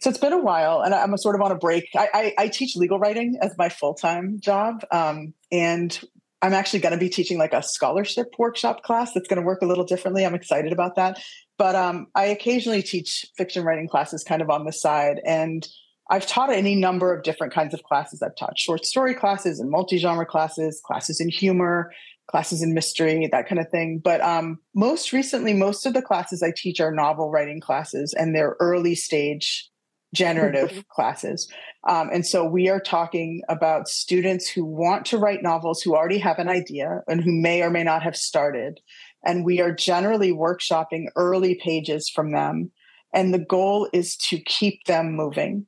[0.00, 1.88] So it's been a while, and I'm sort of on a break.
[1.96, 5.98] I, I, I teach legal writing as my full time job, um, and
[6.46, 9.62] I'm actually going to be teaching like a scholarship workshop class that's going to work
[9.62, 10.24] a little differently.
[10.24, 11.18] I'm excited about that.
[11.58, 15.66] But um, I occasionally teach fiction writing classes kind of on the side, and
[16.08, 18.22] I've taught any number of different kinds of classes.
[18.22, 21.90] I've taught short story classes and multi genre classes, classes in humor,
[22.30, 24.00] classes in mystery, that kind of thing.
[24.04, 28.36] But um, most recently, most of the classes I teach are novel writing classes, and
[28.36, 29.68] they're early stage
[30.16, 31.48] generative classes.
[31.88, 36.18] Um, and so we are talking about students who want to write novels, who already
[36.18, 38.80] have an idea and who may or may not have started.
[39.24, 42.72] And we are generally workshopping early pages from them.
[43.12, 45.66] And the goal is to keep them moving.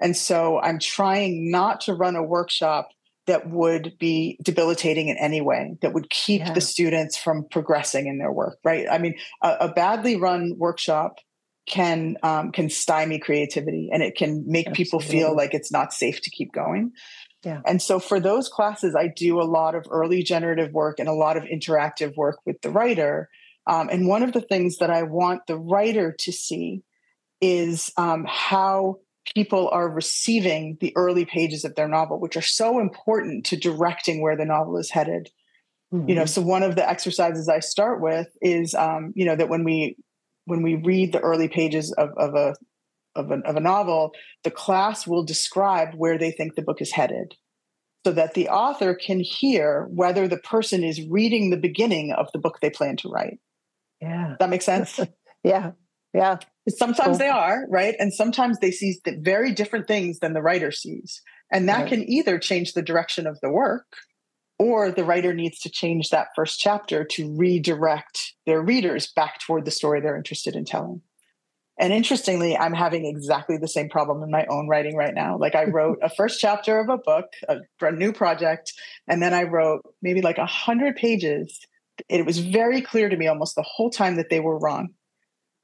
[0.00, 2.90] And so I'm trying not to run a workshop
[3.26, 6.52] that would be debilitating in any way, that would keep yeah.
[6.52, 8.86] the students from progressing in their work, right?
[8.90, 11.18] I mean, a, a badly run workshop
[11.66, 14.84] can um, can stymie creativity and it can make Absolutely.
[14.84, 16.92] people feel like it's not safe to keep going.
[17.44, 17.60] Yeah.
[17.64, 21.14] And so for those classes, I do a lot of early generative work and a
[21.14, 23.30] lot of interactive work with the writer.
[23.66, 26.82] Um, and one of the things that I want the writer to see
[27.40, 28.96] is um, how
[29.34, 34.20] people are receiving the early pages of their novel, which are so important to directing
[34.20, 35.30] where the novel is headed.
[35.92, 36.08] Mm-hmm.
[36.08, 36.28] You know, mm-hmm.
[36.28, 39.96] so one of the exercises I start with is, um, you know, that when we
[40.44, 42.54] when we read the early pages of, of a
[43.16, 44.12] of, of a novel,
[44.44, 47.34] the class will describe where they think the book is headed
[48.04, 52.38] so that the author can hear whether the person is reading the beginning of the
[52.38, 53.38] book they plan to write.
[54.00, 54.36] Yeah.
[54.38, 54.98] That makes sense?
[55.44, 55.72] yeah.
[56.14, 56.38] Yeah.
[56.68, 57.18] Sometimes cool.
[57.18, 57.94] they are, right?
[57.98, 61.20] And sometimes they see very different things than the writer sees.
[61.52, 61.88] And that right.
[61.88, 63.86] can either change the direction of the work
[64.60, 69.64] or the writer needs to change that first chapter to redirect their readers back toward
[69.64, 71.00] the story they're interested in telling.
[71.78, 75.38] And interestingly, I'm having exactly the same problem in my own writing right now.
[75.38, 78.74] Like I wrote a first chapter of a book, a, a new project,
[79.08, 81.58] and then I wrote maybe like a hundred pages.
[82.10, 84.90] It was very clear to me almost the whole time that they were wrong.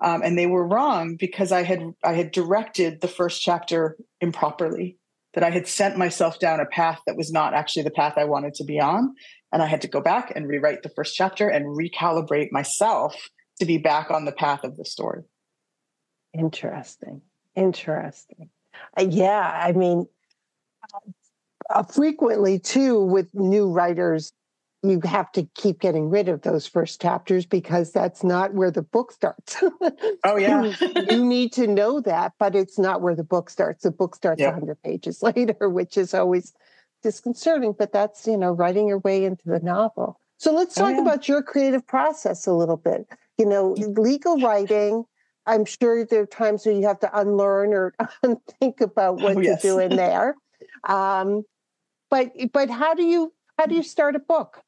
[0.03, 4.97] Um, and they were wrong because I had I had directed the first chapter improperly
[5.37, 8.25] that I had sent myself down a path that was not actually the path I
[8.25, 9.15] wanted to be on.
[9.53, 13.15] And I had to go back and rewrite the first chapter and recalibrate myself
[13.61, 15.23] to be back on the path of the story.
[16.33, 17.21] Interesting.
[17.55, 18.49] Interesting.
[18.99, 19.61] Uh, yeah.
[19.63, 20.07] I mean,
[21.69, 24.33] uh, frequently too with new writers
[24.91, 28.83] you have to keep getting rid of those first chapters because that's not where the
[28.83, 29.57] book starts.
[30.25, 30.73] oh yeah.
[31.11, 33.83] you need to know that, but it's not where the book starts.
[33.83, 34.53] The book starts yep.
[34.53, 36.53] 100 pages later, which is always
[37.03, 40.21] disconcerting, but that's, you know, writing your way into the novel.
[40.39, 41.03] So let's oh, talk oh, yeah.
[41.03, 43.07] about your creative process a little bit.
[43.39, 45.05] You know, legal writing,
[45.47, 47.95] I'm sure there are times where you have to unlearn or
[48.61, 49.63] think about what oh, yes.
[49.63, 50.35] to do in there.
[50.85, 51.45] Um,
[52.11, 54.63] but but how do you how do you start a book?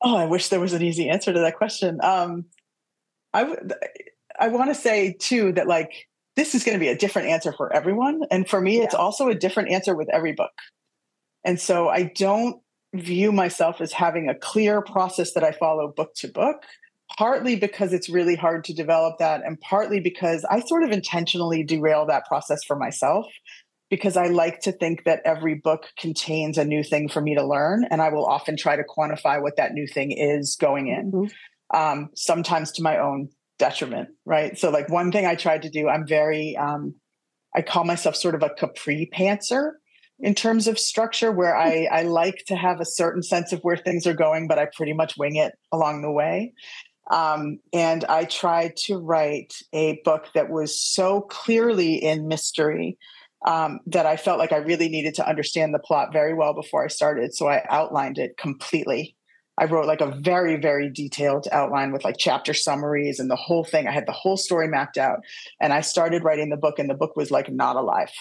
[0.00, 1.98] Oh, I wish there was an easy answer to that question.
[2.02, 2.46] Um,
[3.34, 3.56] I
[4.38, 7.52] I want to say too that like this is going to be a different answer
[7.52, 8.84] for everyone, and for me, yeah.
[8.84, 10.52] it's also a different answer with every book.
[11.44, 12.60] And so I don't
[12.94, 16.62] view myself as having a clear process that I follow book to book.
[17.16, 21.62] Partly because it's really hard to develop that, and partly because I sort of intentionally
[21.62, 23.26] derail that process for myself
[23.90, 27.46] because I like to think that every book contains a new thing for me to
[27.46, 27.86] learn.
[27.90, 31.76] And I will often try to quantify what that new thing is going in, mm-hmm.
[31.76, 34.58] um, sometimes to my own detriment, right?
[34.58, 36.94] So, like, one thing I tried to do, I'm very, um,
[37.56, 39.72] I call myself sort of a capri pantser
[40.20, 43.76] in terms of structure, where I, I like to have a certain sense of where
[43.76, 46.54] things are going, but I pretty much wing it along the way.
[47.10, 52.98] Um, and I tried to write a book that was so clearly in mystery
[53.46, 56.84] um, that I felt like I really needed to understand the plot very well before
[56.84, 57.34] I started.
[57.34, 59.16] So I outlined it completely.
[59.58, 63.64] I wrote like a very, very detailed outline with like chapter summaries and the whole
[63.64, 63.88] thing.
[63.88, 65.20] I had the whole story mapped out.
[65.60, 68.12] And I started writing the book, and the book was like not alive.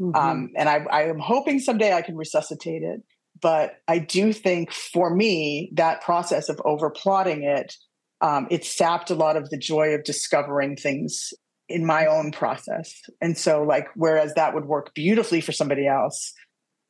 [0.00, 0.16] Mm-hmm.
[0.16, 3.02] Um, and I, I am hoping someday I can resuscitate it.
[3.40, 7.74] But I do think for me, that process of over plotting it,
[8.20, 11.32] um, it sapped a lot of the joy of discovering things
[11.70, 13.00] in my own process.
[13.20, 16.32] And so, like, whereas that would work beautifully for somebody else,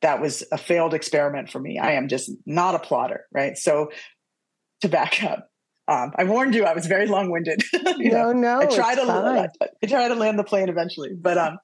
[0.01, 1.77] that was a failed experiment for me.
[1.77, 3.57] I am just not a plotter, right?
[3.57, 3.91] So,
[4.81, 5.47] to back up,
[5.87, 7.63] um, I warned you I was very long winded.
[7.73, 9.47] no, know, no, I try to I,
[9.83, 11.59] I try to land the plane eventually, but um,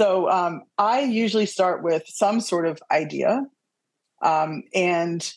[0.00, 3.42] so um, I usually start with some sort of idea,
[4.22, 5.32] um, and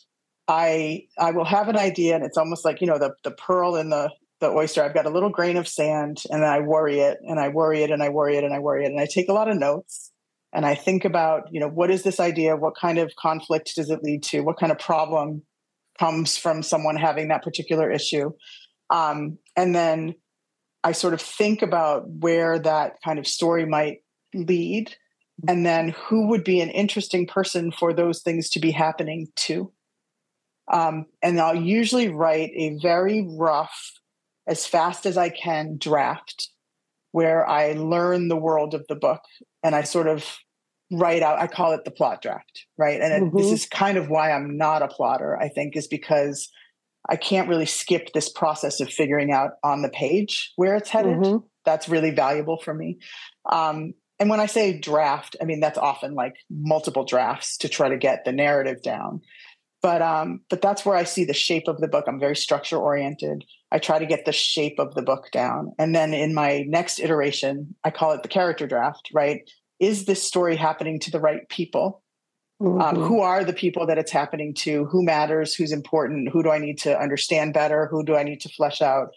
[0.48, 3.76] I I will have an idea, and it's almost like you know the the pearl
[3.76, 4.10] in the
[4.40, 4.84] the oyster.
[4.84, 7.84] I've got a little grain of sand, and then I worry it, and I worry
[7.84, 9.58] it, and I worry it, and I worry it, and I take a lot of
[9.58, 10.12] notes,
[10.54, 12.56] and I think about you know what is this idea?
[12.56, 14.42] What kind of conflict does it lead to?
[14.42, 15.44] What kind of problem
[16.00, 18.32] comes from someone having that particular issue?
[18.90, 20.16] Um, and then
[20.84, 24.00] I sort of think about where that kind of story might
[24.34, 24.96] lead
[25.48, 29.72] and then who would be an interesting person for those things to be happening to
[30.72, 33.99] um, and i'll usually write a very rough
[34.50, 36.50] as fast as i can draft
[37.12, 39.22] where i learn the world of the book
[39.64, 40.38] and i sort of
[40.92, 43.38] write out i call it the plot draft right and mm-hmm.
[43.38, 46.50] this is kind of why i'm not a plotter i think is because
[47.08, 51.18] i can't really skip this process of figuring out on the page where it's headed
[51.18, 51.46] mm-hmm.
[51.64, 52.98] that's really valuable for me
[53.52, 57.88] um, and when I say draft, I mean that's often like multiple drafts to try
[57.88, 59.22] to get the narrative down.
[59.82, 62.06] But um, but that's where I see the shape of the book.
[62.08, 63.46] I'm very structure oriented.
[63.72, 67.00] I try to get the shape of the book down, and then in my next
[67.00, 69.10] iteration, I call it the character draft.
[69.14, 69.50] Right?
[69.80, 72.04] Is this story happening to the right people?
[72.62, 72.82] Um, mm-hmm.
[72.82, 74.86] Um, who are the people that it's happening to?
[74.86, 75.56] Who matters?
[75.56, 76.30] Who's important?
[76.30, 77.88] Who do I need to understand better?
[77.90, 79.10] Who do I need to flesh out?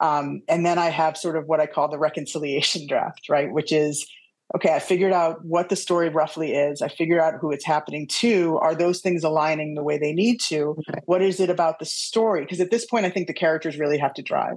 [0.00, 3.52] Um, and then I have sort of what I call the reconciliation draft, right?
[3.52, 4.06] Which is
[4.54, 6.82] okay, I figured out what the story roughly is.
[6.82, 8.58] I figured out who it's happening to.
[8.58, 10.76] Are those things aligning the way they need to?
[10.88, 11.00] Okay.
[11.04, 12.42] What is it about the story?
[12.42, 14.56] Because at this point, I think the characters really have to drive.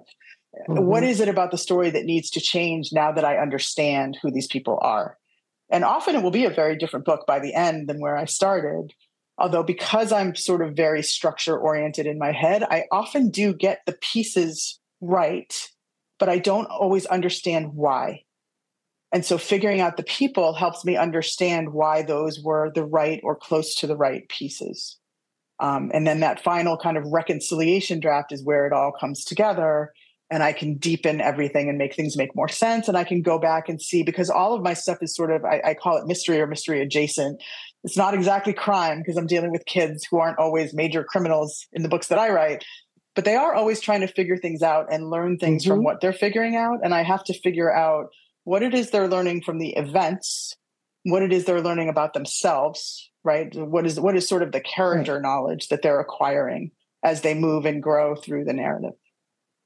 [0.69, 0.85] Mm-hmm.
[0.85, 4.31] What is it about the story that needs to change now that I understand who
[4.31, 5.17] these people are?
[5.69, 8.25] And often it will be a very different book by the end than where I
[8.25, 8.93] started.
[9.37, 13.79] Although, because I'm sort of very structure oriented in my head, I often do get
[13.87, 15.51] the pieces right,
[16.19, 18.22] but I don't always understand why.
[19.13, 23.35] And so figuring out the people helps me understand why those were the right or
[23.35, 24.97] close to the right pieces.
[25.59, 29.93] Um, and then that final kind of reconciliation draft is where it all comes together.
[30.31, 32.87] And I can deepen everything and make things make more sense.
[32.87, 35.45] And I can go back and see because all of my stuff is sort of,
[35.45, 37.39] I, I call it mystery or mystery adjacent.
[37.83, 41.83] It's not exactly crime because I'm dealing with kids who aren't always major criminals in
[41.83, 42.65] the books that I write,
[43.13, 45.71] but they are always trying to figure things out and learn things mm-hmm.
[45.71, 46.79] from what they're figuring out.
[46.83, 48.07] And I have to figure out
[48.43, 50.55] what it is they're learning from the events,
[51.03, 53.53] what it is they're learning about themselves, right?
[53.55, 55.21] What is what is sort of the character right.
[55.21, 56.71] knowledge that they're acquiring
[57.03, 58.93] as they move and grow through the narrative.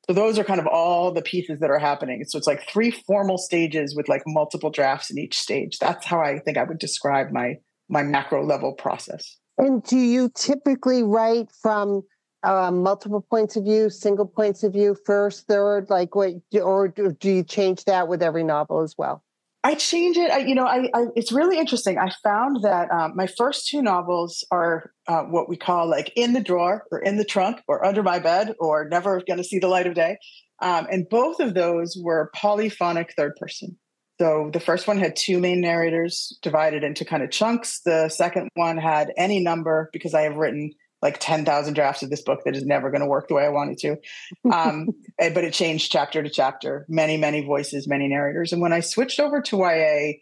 [0.08, 2.24] So those are kind of all the pieces that are happening.
[2.24, 5.80] So it's like three formal stages with like multiple drafts in each stage.
[5.80, 7.56] That's how I think I would describe my
[7.90, 9.38] my macro level process.
[9.58, 12.04] And do you typically write from
[12.44, 17.30] uh, multiple points of view, single points of view, first, third, like what, or do
[17.30, 19.24] you change that with every novel as well?
[19.64, 20.32] I change it.
[20.32, 21.98] I, you know, I, I, it's really interesting.
[21.98, 26.34] I found that um, my first two novels are uh, what we call like in
[26.34, 29.60] the drawer or in the trunk or under my bed or never going to see
[29.60, 30.18] the light of day.
[30.62, 33.78] Um, and both of those were polyphonic third person.
[34.20, 37.82] So the first one had two main narrators divided into kind of chunks.
[37.82, 40.72] The second one had any number because I have written
[41.02, 43.50] like 10,000 drafts of this book that is never going to work the way I
[43.50, 43.98] wanted to.
[44.52, 44.88] Um,
[45.20, 48.54] eh, but it changed chapter to chapter, many, many voices, many narrators.
[48.54, 50.14] And when I switched over to YA,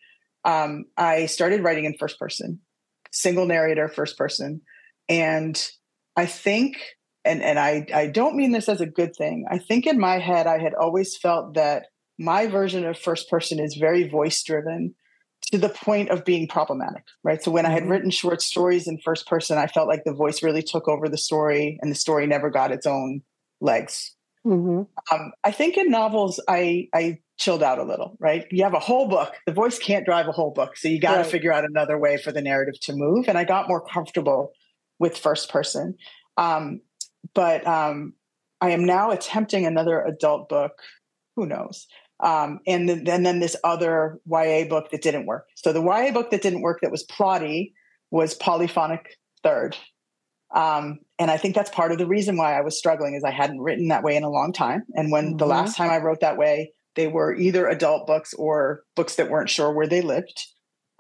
[0.44, 2.60] um, I started writing in first person,
[3.12, 4.62] single narrator, first person.
[5.08, 5.64] And
[6.16, 6.78] I think,
[7.24, 10.18] and, and I, I don't mean this as a good thing, I think in my
[10.20, 14.96] head, I had always felt that my version of first person is very voice driven
[15.52, 17.42] to the point of being problematic, right?
[17.42, 17.92] So when I had mm-hmm.
[17.92, 21.18] written short stories in first person, I felt like the voice really took over the
[21.18, 23.22] story and the story never got its own
[23.62, 24.16] legs.
[24.46, 24.84] Mm-hmm.
[25.14, 28.46] Um, I think in novels, I, I chilled out a little, right?
[28.52, 29.34] You have a whole book.
[29.46, 30.78] The voice can't drive a whole book.
[30.78, 31.26] So you got to right.
[31.26, 33.28] figure out another way for the narrative to move.
[33.28, 34.52] And I got more comfortable
[35.00, 35.96] with first person.
[36.38, 36.82] Um,
[37.34, 38.14] but um,
[38.62, 40.74] I am now attempting another adult book.
[41.36, 41.88] Who knows?
[42.22, 45.48] Um, and, then, and then this other YA book that didn't work.
[45.56, 47.74] So the YA book that didn't work that was plotty
[48.12, 49.78] was Polyphonic Third.
[50.54, 53.32] Um, and I think that's part of the reason why I was struggling is I
[53.32, 54.84] hadn't written that way in a long time.
[54.94, 55.38] And when mm-hmm.
[55.38, 59.30] the last time I wrote that way, they were either adult books or books that
[59.30, 60.42] weren't sure where they lived.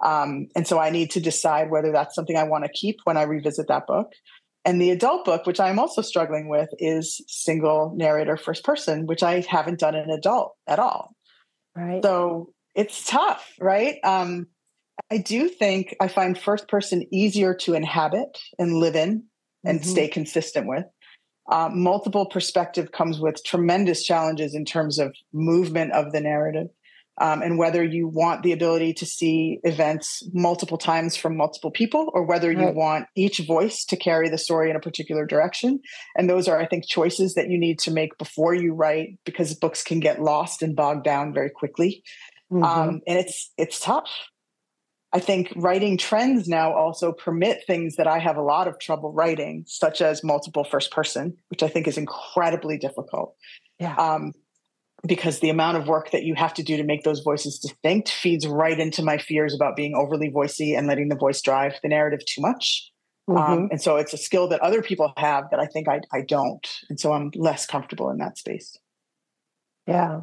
[0.03, 3.15] Um, and so I need to decide whether that's something I want to keep when
[3.15, 4.11] I revisit that book.
[4.65, 9.21] And the adult book, which I'm also struggling with, is single narrator first person, which
[9.21, 11.15] I haven't done an adult at all.
[11.75, 12.03] Right.
[12.03, 13.97] So it's tough, right?
[14.03, 14.47] Um,
[15.11, 19.25] I do think I find first person easier to inhabit and live in
[19.63, 19.89] and mm-hmm.
[19.89, 20.85] stay consistent with.
[21.51, 26.67] Uh, multiple perspective comes with tremendous challenges in terms of movement of the narrative
[27.19, 32.11] um, and whether you want the ability to see events multiple times from multiple people
[32.13, 32.75] or whether you right.
[32.75, 35.79] want each voice to carry the story in a particular direction
[36.17, 39.53] and those are i think choices that you need to make before you write because
[39.53, 42.03] books can get lost and bogged down very quickly
[42.51, 42.63] mm-hmm.
[42.63, 44.09] um, and it's it's tough
[45.13, 49.13] i think writing trends now also permit things that i have a lot of trouble
[49.13, 53.35] writing such as multiple first person which i think is incredibly difficult
[53.79, 53.95] yeah.
[53.95, 54.33] Um,
[55.07, 58.09] because the amount of work that you have to do to make those voices distinct
[58.09, 61.89] feeds right into my fears about being overly voicey and letting the voice drive the
[61.89, 62.91] narrative too much.
[63.27, 63.53] Um, mm-hmm.
[63.53, 66.21] Um, and so it's a skill that other people have that I think I, I
[66.21, 66.67] don't.
[66.89, 68.77] And so I'm less comfortable in that space.
[69.87, 70.21] Yeah.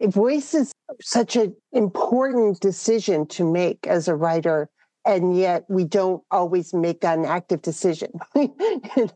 [0.00, 4.70] Voice is such an important decision to make as a writer.
[5.08, 8.12] And yet we don't always make an active decision.
[8.34, 8.54] you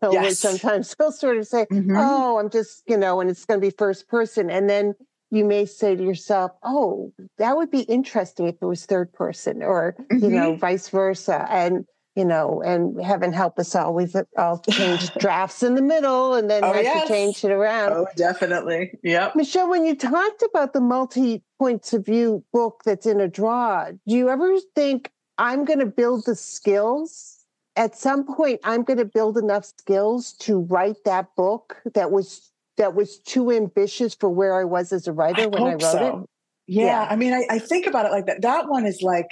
[0.00, 0.38] know, yes.
[0.38, 1.94] sometimes we'll sort of say, mm-hmm.
[1.94, 4.48] oh, I'm just, you know, and it's going to be first person.
[4.48, 4.94] And then
[5.30, 9.62] you may say to yourself, oh, that would be interesting if it was third person
[9.62, 10.24] or, mm-hmm.
[10.24, 10.60] you know, mm-hmm.
[10.60, 11.46] vice versa.
[11.50, 11.84] And,
[12.16, 16.48] you know, and heaven help us all, we've all changed drafts in the middle and
[16.48, 17.02] then oh, had yes.
[17.02, 17.92] to change it around.
[17.92, 18.92] Oh, definitely.
[19.02, 19.36] Yep.
[19.36, 23.90] Michelle, when you talked about the multi points of view book that's in a draw,
[23.90, 27.38] do you ever think, I'm going to build the skills.
[27.76, 32.50] At some point, I'm going to build enough skills to write that book that was
[32.76, 35.80] that was too ambitious for where I was as a writer I when I wrote
[35.80, 36.18] so.
[36.24, 36.28] it.
[36.66, 37.06] Yeah, yeah.
[37.10, 38.42] I mean, I, I think about it like that.
[38.42, 39.28] That one is like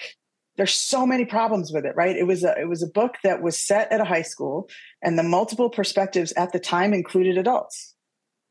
[0.56, 3.40] there's so many problems with it right it was a it was a book that
[3.40, 4.68] was set at a high school
[5.02, 7.94] and the multiple perspectives at the time included adults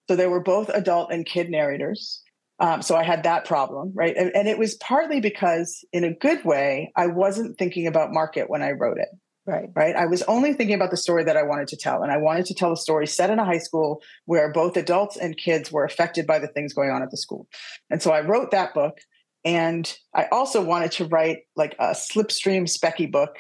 [0.10, 2.24] so there were both adult and kid narrators
[2.60, 4.16] um, so I had that problem, right?
[4.16, 8.49] And, and, it was partly because, in a good way, I wasn't thinking about market
[8.49, 9.07] when I wrote it.
[9.45, 9.70] Right.
[9.76, 9.95] Right.
[9.95, 12.03] I was only thinking about the story that I wanted to tell.
[12.03, 15.18] And I wanted to tell a story set in a high school where both adults
[15.18, 17.47] and kids were affected by the things going on at the school.
[17.89, 18.99] And so I wrote that book.
[19.45, 23.38] And I also wanted to write like a slipstream specky book.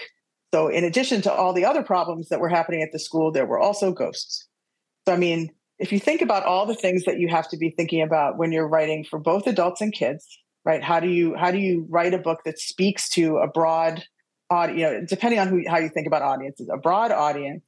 [0.53, 3.45] So, in addition to all the other problems that were happening at the school, there
[3.45, 4.47] were also ghosts.
[5.05, 7.69] So, I mean, if you think about all the things that you have to be
[7.71, 10.27] thinking about when you're writing for both adults and kids
[10.65, 14.03] right how do you how do you write a book that speaks to a broad
[14.49, 17.63] audience you know depending on who how you think about audiences a broad audience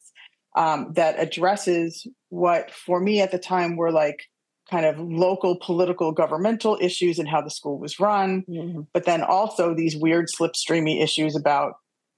[0.58, 4.24] um, that addresses what for me at the time were like
[4.70, 8.82] kind of local political governmental issues and how the school was run mm-hmm.
[8.94, 11.74] but then also these weird slipstreamy issues about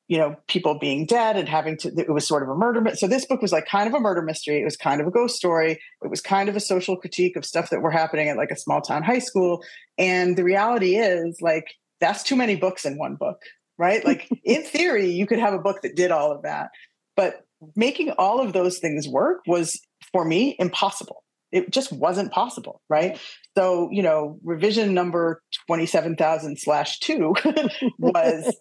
[0.08, 3.08] you know people being dead and having to it was sort of a murder so
[3.08, 4.60] this book was like kind of a murder mystery.
[4.60, 5.80] It was kind of a ghost story.
[6.04, 8.58] It was kind of a social critique of stuff that were happening at like a
[8.58, 9.64] small town high school.
[9.98, 13.40] And the reality is like that's too many books in one book
[13.78, 14.04] right?
[14.14, 16.70] Like in theory you could have a book that did all of that.
[17.16, 17.46] But
[17.76, 19.80] making all of those things work was
[20.12, 21.24] for me impossible
[21.54, 23.20] it just wasn't possible right?
[23.56, 27.36] So you know revision number 27000 slash 2
[28.00, 28.56] was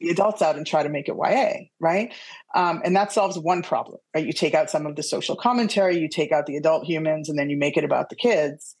[0.00, 2.14] the adults out and try to make it ya right?
[2.54, 4.24] Um, and that solves one problem right?
[4.24, 7.38] You take out some of the social commentary you take out the adult humans and
[7.38, 8.76] then you make it about the kids.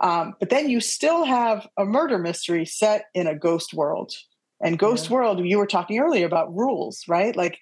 [0.00, 4.12] Um, but then you still have a murder mystery set in a ghost world.
[4.60, 5.14] And ghost yeah.
[5.14, 7.36] world you were talking earlier about rules right?
[7.36, 7.58] Like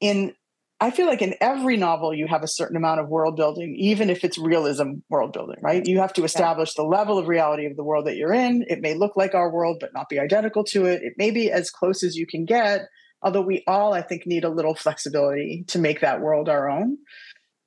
[0.00, 0.34] in
[0.80, 4.10] I feel like in every novel, you have a certain amount of world building, even
[4.10, 5.84] if it's realism world building, right?
[5.84, 8.64] You have to establish the level of reality of the world that you're in.
[8.68, 11.02] It may look like our world, but not be identical to it.
[11.02, 12.82] It may be as close as you can get,
[13.22, 16.98] although we all, I think, need a little flexibility to make that world our own.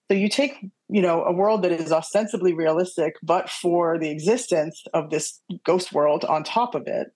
[0.10, 0.56] So you take,
[0.88, 5.92] you know, a world that is ostensibly realistic, but for the existence of this ghost
[5.92, 7.08] world on top of it.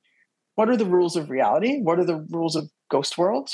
[0.55, 1.79] What are the rules of reality?
[1.81, 3.49] What are the rules of ghost world?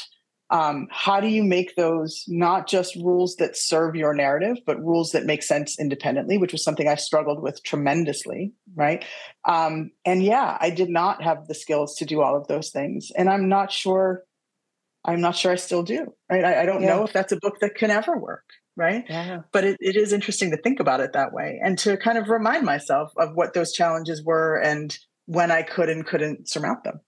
[0.52, 5.12] Um, how do you make those not just rules that serve your narrative but rules
[5.12, 9.06] that make sense independently which was something i struggled with tremendously right
[9.46, 13.12] um, and yeah i did not have the skills to do all of those things
[13.16, 14.24] and i'm not sure
[15.06, 16.90] i'm not sure i still do right i, I don't yeah.
[16.90, 18.46] know if that's a book that can ever work
[18.76, 19.42] right yeah.
[19.52, 22.30] but it, it is interesting to think about it that way and to kind of
[22.30, 27.00] remind myself of what those challenges were and when I could and couldn't surmount them.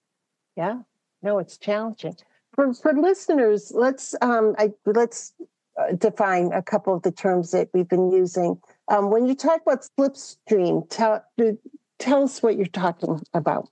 [0.56, 0.82] Yeah,
[1.22, 2.16] no, it's challenging
[2.54, 3.72] for for listeners.
[3.76, 5.34] Let's um, I let's
[5.80, 8.60] uh, define a couple of the terms that we've been using.
[8.90, 11.24] Um, when you talk about slipstream, tell
[12.00, 13.70] tell us what you're talking about.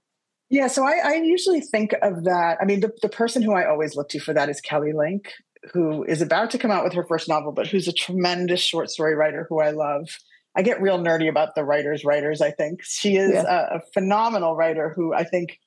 [0.49, 2.57] Yeah, so I, I usually think of that.
[2.61, 5.31] I mean, the, the person who I always look to for that is Kelly Link,
[5.71, 8.89] who is about to come out with her first novel, but who's a tremendous short
[8.89, 10.09] story writer who I love.
[10.53, 12.83] I get real nerdy about the writers' writers, I think.
[12.83, 13.67] She is yeah.
[13.71, 15.57] a, a phenomenal writer who I think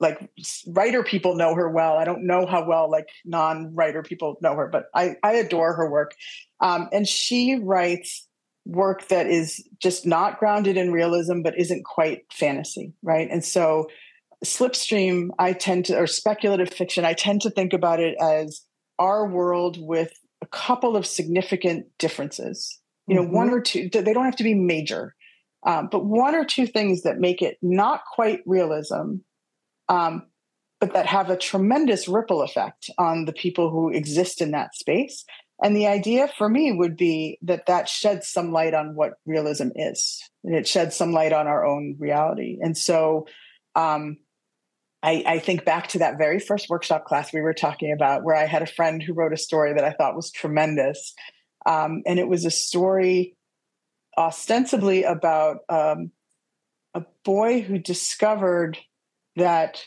[0.00, 0.30] like
[0.66, 1.96] writer people know her well.
[1.96, 5.90] I don't know how well like non-writer people know her, but I, I adore her
[5.90, 6.14] work.
[6.60, 8.26] Um, and she writes
[8.64, 13.28] work that is just not grounded in realism, but isn't quite fantasy, right?
[13.30, 13.88] And so
[14.44, 18.62] slipstream, I tend to, or speculative fiction, I tend to think about it as
[18.98, 22.78] our world with a couple of significant differences.
[23.06, 23.34] You know, mm-hmm.
[23.34, 25.14] one or two, they don't have to be major,
[25.66, 29.16] um, but one or two things that make it not quite realism,
[29.90, 30.22] um,
[30.80, 35.26] but that have a tremendous ripple effect on the people who exist in that space.
[35.62, 39.68] And the idea for me would be that that sheds some light on what realism
[39.74, 42.56] is, and it sheds some light on our own reality.
[42.62, 43.26] And so,
[43.74, 44.16] um,
[45.02, 48.36] I, I, think back to that very first workshop class we were talking about, where
[48.36, 51.14] I had a friend who wrote a story that I thought was tremendous.
[51.66, 53.36] Um, and it was a story
[54.16, 56.10] ostensibly about um,
[56.94, 58.78] a boy who discovered
[59.36, 59.82] that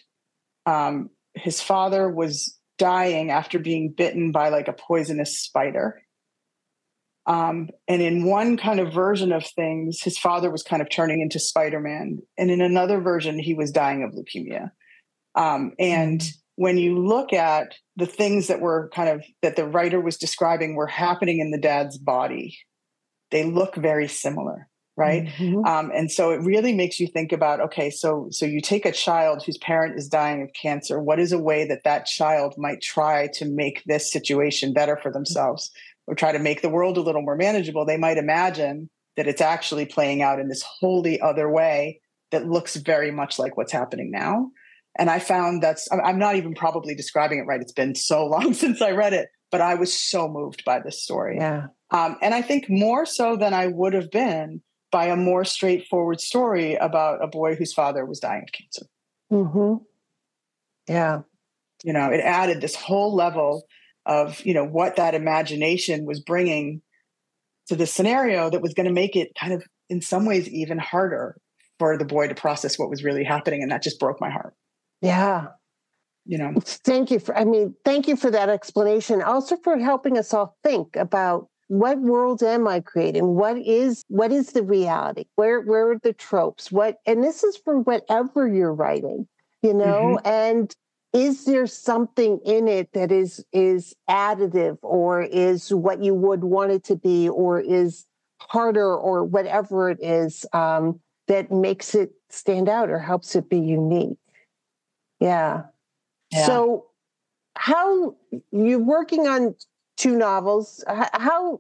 [0.66, 6.02] um, his father was dying after being bitten by like a poisonous spider.
[7.26, 11.22] Um, and in one kind of version of things, his father was kind of turning
[11.22, 12.20] into Spider Man.
[12.38, 14.72] And in another version, he was dying of leukemia.
[15.36, 16.64] Um, and mm-hmm.
[16.64, 20.76] when you look at the things that were kind of that the writer was describing
[20.76, 22.58] were happening in the dad's body,
[23.32, 25.26] they look very similar right?
[25.26, 25.66] Mm-hmm.
[25.66, 28.92] um, and so it really makes you think about okay so so you take a
[28.92, 32.82] child whose parent is dying of cancer what is a way that that child might
[32.82, 35.72] try to make this situation better for themselves
[36.08, 37.86] or try to make the world a little more manageable?
[37.86, 42.76] They might imagine that it's actually playing out in this wholly other way that looks
[42.76, 44.50] very much like what's happening now.
[44.98, 47.62] And i found that's i'm not even probably describing it right.
[47.62, 51.04] It's been so long since i read it but i was so moved by this
[51.04, 51.38] story.
[51.38, 51.68] Yeah.
[51.92, 54.62] Um, and i think more so than i would have been
[54.94, 58.86] by a more straightforward story about a boy whose father was dying of cancer.
[59.32, 59.84] Mm-hmm.
[60.88, 61.22] Yeah.
[61.84, 63.64] You know, it added this whole level
[64.06, 66.84] of, you know, what that imagination was bringing
[67.68, 70.78] to the scenario that was going to make it kind of, in some ways, even
[70.78, 71.38] harder
[71.80, 73.64] for the boy to process what was really happening.
[73.64, 74.54] And that just broke my heart.
[75.02, 75.48] Yeah.
[76.26, 79.24] You know, thank you for, I mean, thank you for that explanation.
[79.24, 83.34] Also for helping us all think about what world am I creating?
[83.34, 85.26] What is what is the reality?
[85.36, 86.72] Where where are the tropes?
[86.72, 89.28] What and this is for whatever you're writing,
[89.64, 90.28] you know, mm-hmm.
[90.28, 90.76] and
[91.14, 96.72] is there something in it that is is additive or is what you would want
[96.72, 98.06] it to be or is
[98.40, 103.60] harder or whatever it is um, that makes it stand out or helps it be
[103.60, 104.18] unique
[105.20, 105.64] yeah.
[106.32, 106.46] yeah.
[106.46, 106.86] so
[107.56, 108.16] how
[108.52, 109.56] you're working on
[109.98, 110.84] two novels.
[110.88, 111.60] How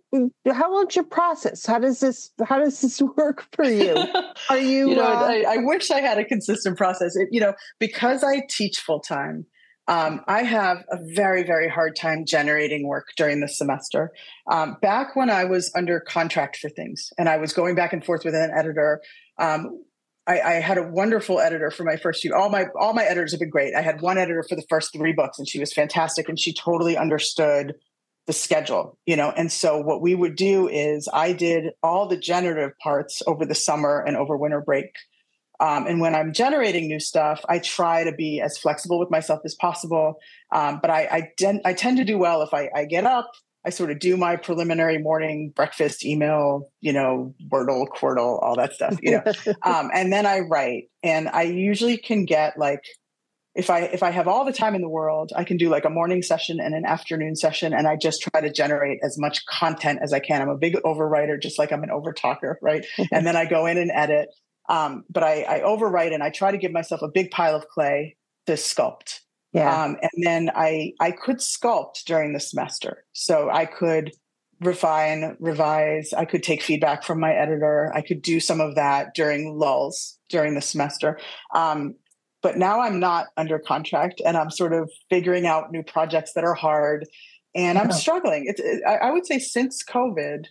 [0.52, 1.66] how long's your process?
[1.66, 3.96] How does this how does this work for you?
[4.50, 4.90] Are you?
[4.90, 7.16] you know, uh, I, I, wish I had a consistent process.
[7.16, 9.46] It, you know, because I teach full time.
[9.90, 14.12] Um, I have a very, very hard time generating work during the semester.
[14.50, 18.04] Um, back when I was under contract for things and I was going back and
[18.04, 19.02] forth with an editor,
[19.38, 19.84] um,
[20.26, 22.34] I, I, had a wonderful editor for my first few.
[22.34, 23.76] All my all my editors have been great.
[23.76, 26.54] I had one editor for the first three books, and she was fantastic, and she
[26.54, 27.74] totally understood
[28.26, 29.32] the schedule, you know.
[29.32, 33.56] And so what we would do is I did all the generative parts over the
[33.56, 34.92] summer and over winter break.
[35.60, 39.42] Um, and when I'm generating new stuff, I try to be as flexible with myself
[39.46, 40.16] as possible.
[40.52, 43.32] Um, but I I, den- I, tend to do well if I, I get up,
[43.66, 48.74] I sort of do my preliminary morning breakfast email, you know, Wordle, Quordle, all that
[48.74, 49.24] stuff, you know,
[49.64, 50.90] um, and then I write.
[51.02, 52.84] And I usually can get like
[53.56, 55.86] if i if i have all the time in the world i can do like
[55.86, 59.46] a morning session and an afternoon session and i just try to generate as much
[59.46, 60.42] content as i can.
[60.42, 62.86] I'm a big overwriter just like i'm an overtalker right?
[63.12, 64.30] And then i go in and edit.
[64.70, 67.68] Um, but I, I overwrite and i try to give myself a big pile of
[67.68, 69.20] clay to sculpt.
[69.52, 69.84] Yeah.
[69.84, 73.06] Um, and then i i could sculpt during the semester.
[73.14, 74.12] So i could
[74.62, 76.14] refine revise.
[76.14, 77.92] I could take feedback from my editor.
[77.94, 81.20] I could do some of that during lulls during the semester.
[81.54, 81.96] Um,
[82.44, 86.44] but now I'm not under contract and I'm sort of figuring out new projects that
[86.44, 87.08] are hard
[87.56, 88.46] and I'm struggling.
[88.48, 90.46] It's, it, I would say since COVID,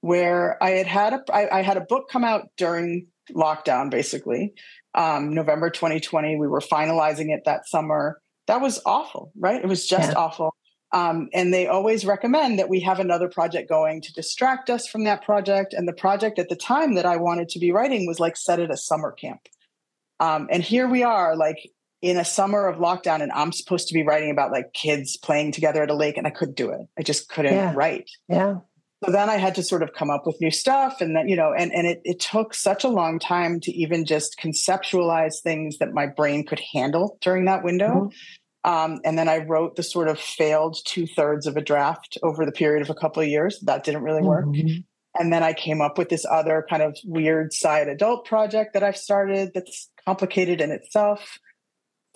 [0.00, 4.52] where I had had a I, I had a book come out during lockdown, basically,
[4.94, 6.36] um, November 2020.
[6.36, 8.20] We were finalizing it that summer.
[8.46, 9.62] That was awful, right?
[9.62, 10.18] It was just yeah.
[10.18, 10.54] awful.
[10.92, 15.04] Um, and they always recommend that we have another project going to distract us from
[15.04, 15.72] that project.
[15.72, 18.60] And the project at the time that I wanted to be writing was like set
[18.60, 19.48] at a summer camp.
[20.20, 21.58] Um, and here we are, like
[22.02, 25.52] in a summer of lockdown, and I'm supposed to be writing about like kids playing
[25.52, 26.80] together at a lake, and I couldn't do it.
[26.98, 27.72] I just couldn't yeah.
[27.74, 28.10] write.
[28.28, 28.56] Yeah.
[29.04, 31.36] So then I had to sort of come up with new stuff, and then you
[31.36, 35.78] know, and and it it took such a long time to even just conceptualize things
[35.78, 38.10] that my brain could handle during that window.
[38.10, 38.70] Mm-hmm.
[38.70, 42.46] Um, and then I wrote the sort of failed two thirds of a draft over
[42.46, 43.60] the period of a couple of years.
[43.60, 44.46] That didn't really work.
[44.46, 44.80] Mm-hmm.
[45.18, 48.82] And then I came up with this other kind of weird side adult project that
[48.82, 51.38] I've started that's complicated in itself.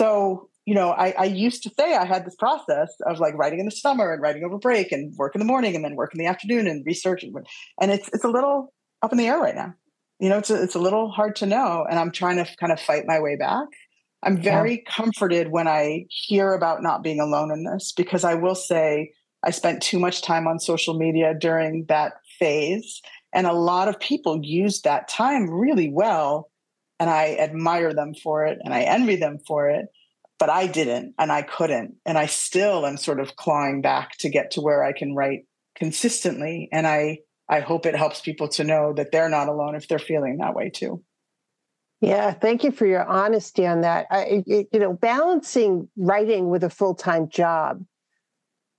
[0.00, 3.60] So, you know, I, I, used to say I had this process of like writing
[3.60, 6.12] in the summer and writing over break and work in the morning and then work
[6.14, 7.22] in the afternoon and research.
[7.22, 7.34] And,
[7.80, 8.72] and it's, it's a little
[9.02, 9.74] up in the air right now.
[10.20, 11.86] You know, it's a, it's a little hard to know.
[11.88, 13.66] And I'm trying to kind of fight my way back.
[14.22, 14.92] I'm very yeah.
[14.92, 19.12] comforted when I hear about not being alone in this because I will say
[19.44, 23.00] I spent too much time on social media during that phase.
[23.32, 26.50] And a lot of people used that time really well
[26.98, 29.86] and I admire them for it and I envy them for it.
[30.38, 31.96] But I didn't and I couldn't.
[32.06, 35.46] And I still am sort of clawing back to get to where I can write
[35.76, 36.68] consistently.
[36.72, 37.18] And I
[37.48, 40.54] I hope it helps people to know that they're not alone if they're feeling that
[40.54, 41.02] way too.
[42.00, 44.06] Yeah, thank you for your honesty on that.
[44.10, 47.84] I, you know, balancing writing with a full time job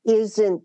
[0.06, 0.62] isn't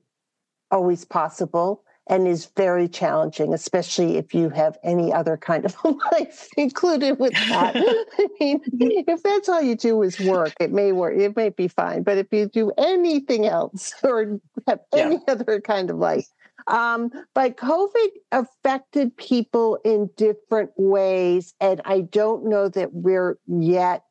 [0.71, 5.75] always possible and is very challenging, especially if you have any other kind of
[6.13, 7.77] life included with that.
[8.19, 11.69] I mean, if that's all you do is work, it may work, it may be
[11.69, 12.03] fine.
[12.03, 15.33] But if you do anything else or have any yeah.
[15.33, 16.27] other kind of life,
[16.67, 24.04] um, but COVID affected people in different ways, and I don't know that we're yet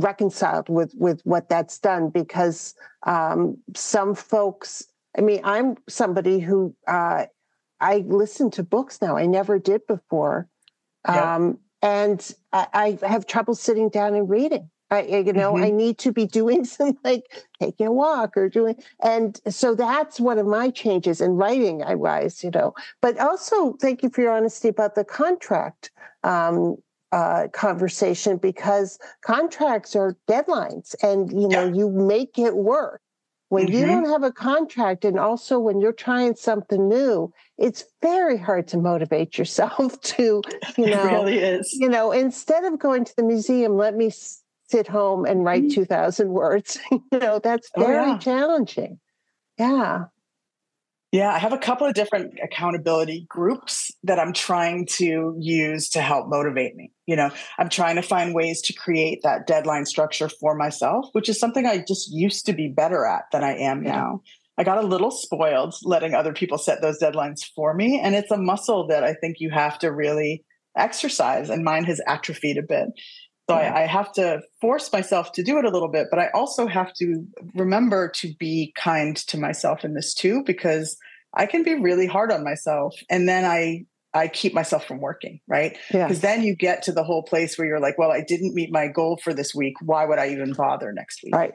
[0.00, 2.74] reconciled with with what that's done because
[3.06, 4.84] um, some folks
[5.16, 7.26] I mean, I'm somebody who uh,
[7.80, 9.16] I listen to books now.
[9.16, 10.48] I never did before,
[11.04, 14.70] um, and I, I, have trouble sitting down and reading.
[14.90, 15.64] I, you know, mm-hmm.
[15.64, 17.24] I need to be doing some like
[17.60, 21.82] taking a walk or doing, and so that's one of my changes in writing.
[21.82, 25.90] I was, you know, but also thank you for your honesty about the contract.
[26.24, 26.76] Um,
[27.14, 31.74] uh, conversation because contracts are deadlines and you know yeah.
[31.78, 33.00] you make it work
[33.54, 33.74] when mm-hmm.
[33.74, 38.66] you don't have a contract, and also when you're trying something new, it's very hard
[38.68, 40.42] to motivate yourself to,
[40.76, 41.72] you know, it really is.
[41.72, 44.10] You know, instead of going to the museum, let me
[44.66, 45.82] sit home and write mm-hmm.
[45.82, 46.78] 2,000 words.
[46.90, 48.18] you know, that's very oh, yeah.
[48.18, 48.98] challenging.
[49.56, 50.06] Yeah.
[51.14, 56.00] Yeah, I have a couple of different accountability groups that I'm trying to use to
[56.00, 56.90] help motivate me.
[57.06, 61.28] You know, I'm trying to find ways to create that deadline structure for myself, which
[61.28, 64.22] is something I just used to be better at than I am now.
[64.58, 68.00] I got a little spoiled letting other people set those deadlines for me.
[68.00, 70.44] And it's a muscle that I think you have to really
[70.76, 72.88] exercise, and mine has atrophied a bit.
[73.48, 76.30] So I, I, have to force myself to do it a little bit, but I
[76.32, 80.96] also have to remember to be kind to myself in this too, because
[81.34, 82.94] I can be really hard on myself.
[83.10, 83.84] And then I
[84.14, 85.76] I keep myself from working, right?
[85.90, 86.34] Because yeah.
[86.34, 88.86] then you get to the whole place where you're like, well, I didn't meet my
[88.86, 89.74] goal for this week.
[89.82, 91.34] Why would I even bother next week?
[91.34, 91.52] Right.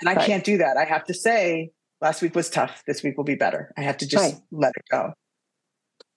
[0.00, 0.26] And I right.
[0.26, 0.76] can't do that.
[0.76, 1.70] I have to say,
[2.02, 2.82] last week was tough.
[2.86, 3.72] This week will be better.
[3.78, 4.42] I have to just right.
[4.52, 5.14] let it go.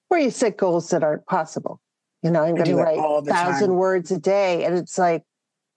[0.09, 1.80] Or you set goals that aren't possible.
[2.24, 4.65] You know, I'm going to write a thousand words a day.
[4.65, 5.24] And it's like,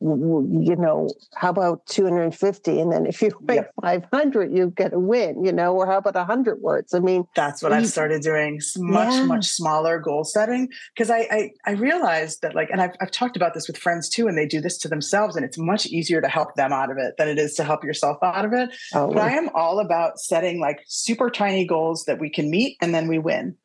[0.03, 2.81] you know, how about 250?
[2.81, 3.73] And then if you write yep.
[3.83, 6.95] 500, you get a win, you know, or how about 100 words?
[6.95, 9.25] I mean, that's what I've started doing much, yeah.
[9.25, 10.71] much smaller goal setting.
[10.95, 14.09] Because I, I, I realized that, like, and I've, I've talked about this with friends
[14.09, 16.91] too, and they do this to themselves, and it's much easier to help them out
[16.91, 18.71] of it than it is to help yourself out of it.
[18.95, 19.13] Oh.
[19.13, 22.95] But I am all about setting like super tiny goals that we can meet and
[22.95, 23.57] then we win.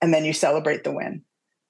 [0.00, 1.22] And then you celebrate the win.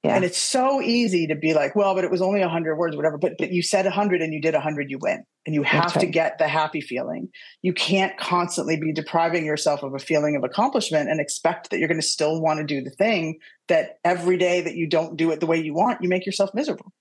[0.05, 0.15] Yeah.
[0.15, 3.19] And it's so easy to be like, well, but it was only 100 words, whatever.
[3.19, 5.25] But but you said 100 and you did 100, you win.
[5.45, 6.01] And you have right.
[6.01, 7.29] to get the happy feeling.
[7.63, 11.89] You can't constantly be depriving yourself of a feeling of accomplishment and expect that you're
[11.89, 15.31] going to still want to do the thing that every day that you don't do
[15.33, 16.93] it the way you want, you make yourself miserable.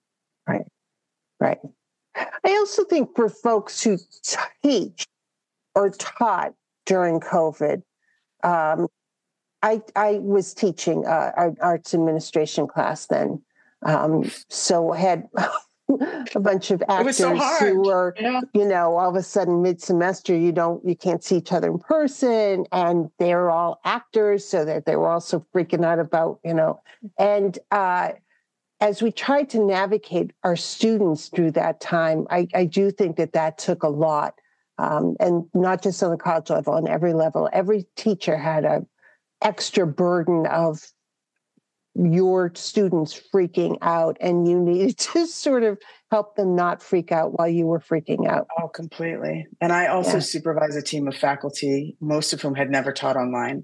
[0.47, 0.65] Right.
[1.39, 1.59] Right.
[2.15, 3.97] I also think for folks who
[4.63, 5.05] teach
[5.75, 6.53] or taught
[6.85, 7.83] during COVID,
[8.43, 8.87] um,
[9.61, 13.41] I, I was teaching uh, our arts administration class then.
[13.83, 15.27] Um, so had
[16.35, 18.41] a bunch of actors so who were yeah.
[18.53, 21.69] you know, all of a sudden mid semester, you don't, you can't see each other
[21.69, 26.53] in person, and they're all actors, so that they were also freaking out about, you
[26.53, 26.81] know,
[27.17, 28.09] and uh,
[28.79, 33.33] as we tried to navigate our students through that time, I, I do think that
[33.33, 34.35] that took a lot,
[34.77, 37.49] um, and not just on the college level, on every level.
[37.51, 38.85] Every teacher had a
[39.41, 40.81] extra burden of
[41.95, 45.77] your students freaking out and you needed to sort of
[46.11, 48.47] help them not freak out while you were freaking out.
[48.61, 49.47] Oh, completely.
[49.59, 50.19] And I also yeah.
[50.19, 53.63] supervise a team of faculty, most of whom had never taught online.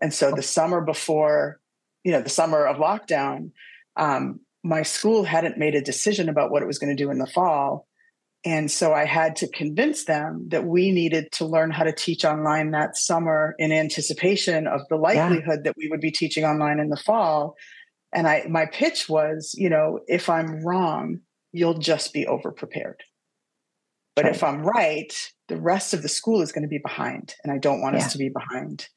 [0.00, 1.60] And so the summer before,
[2.04, 3.50] you know, the summer of lockdown,
[3.96, 7.18] um, my school hadn't made a decision about what it was going to do in
[7.18, 7.88] the fall.
[8.44, 12.24] And so I had to convince them that we needed to learn how to teach
[12.24, 15.62] online that summer in anticipation of the likelihood yeah.
[15.64, 17.54] that we would be teaching online in the fall.
[18.12, 21.20] And I my pitch was, you know, if I'm wrong,
[21.52, 22.96] you'll just be overprepared.
[24.16, 24.34] But right.
[24.34, 25.12] if I'm right,
[25.48, 27.34] the rest of the school is going to be behind.
[27.44, 28.04] And I don't want yeah.
[28.04, 28.88] us to be behind.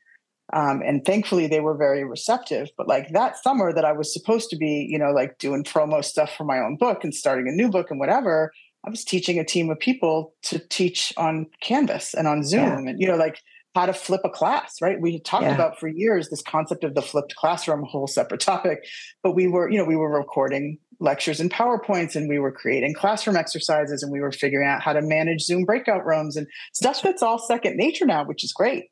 [0.53, 2.69] Um, and thankfully they were very receptive.
[2.77, 6.03] But like that summer that I was supposed to be, you know, like doing promo
[6.03, 8.51] stuff for my own book and starting a new book and whatever,
[8.85, 12.91] I was teaching a team of people to teach on Canvas and on Zoom yeah.
[12.91, 13.41] and, you know, like
[13.73, 15.01] how to flip a class, right?
[15.01, 15.55] We talked yeah.
[15.55, 18.85] about for years this concept of the flipped classroom, a whole separate topic.
[19.21, 22.93] But we were, you know, we were recording lectures and PowerPoints and we were creating
[22.93, 27.01] classroom exercises and we were figuring out how to manage Zoom breakout rooms and stuff
[27.01, 28.85] that's all second nature now, which is great.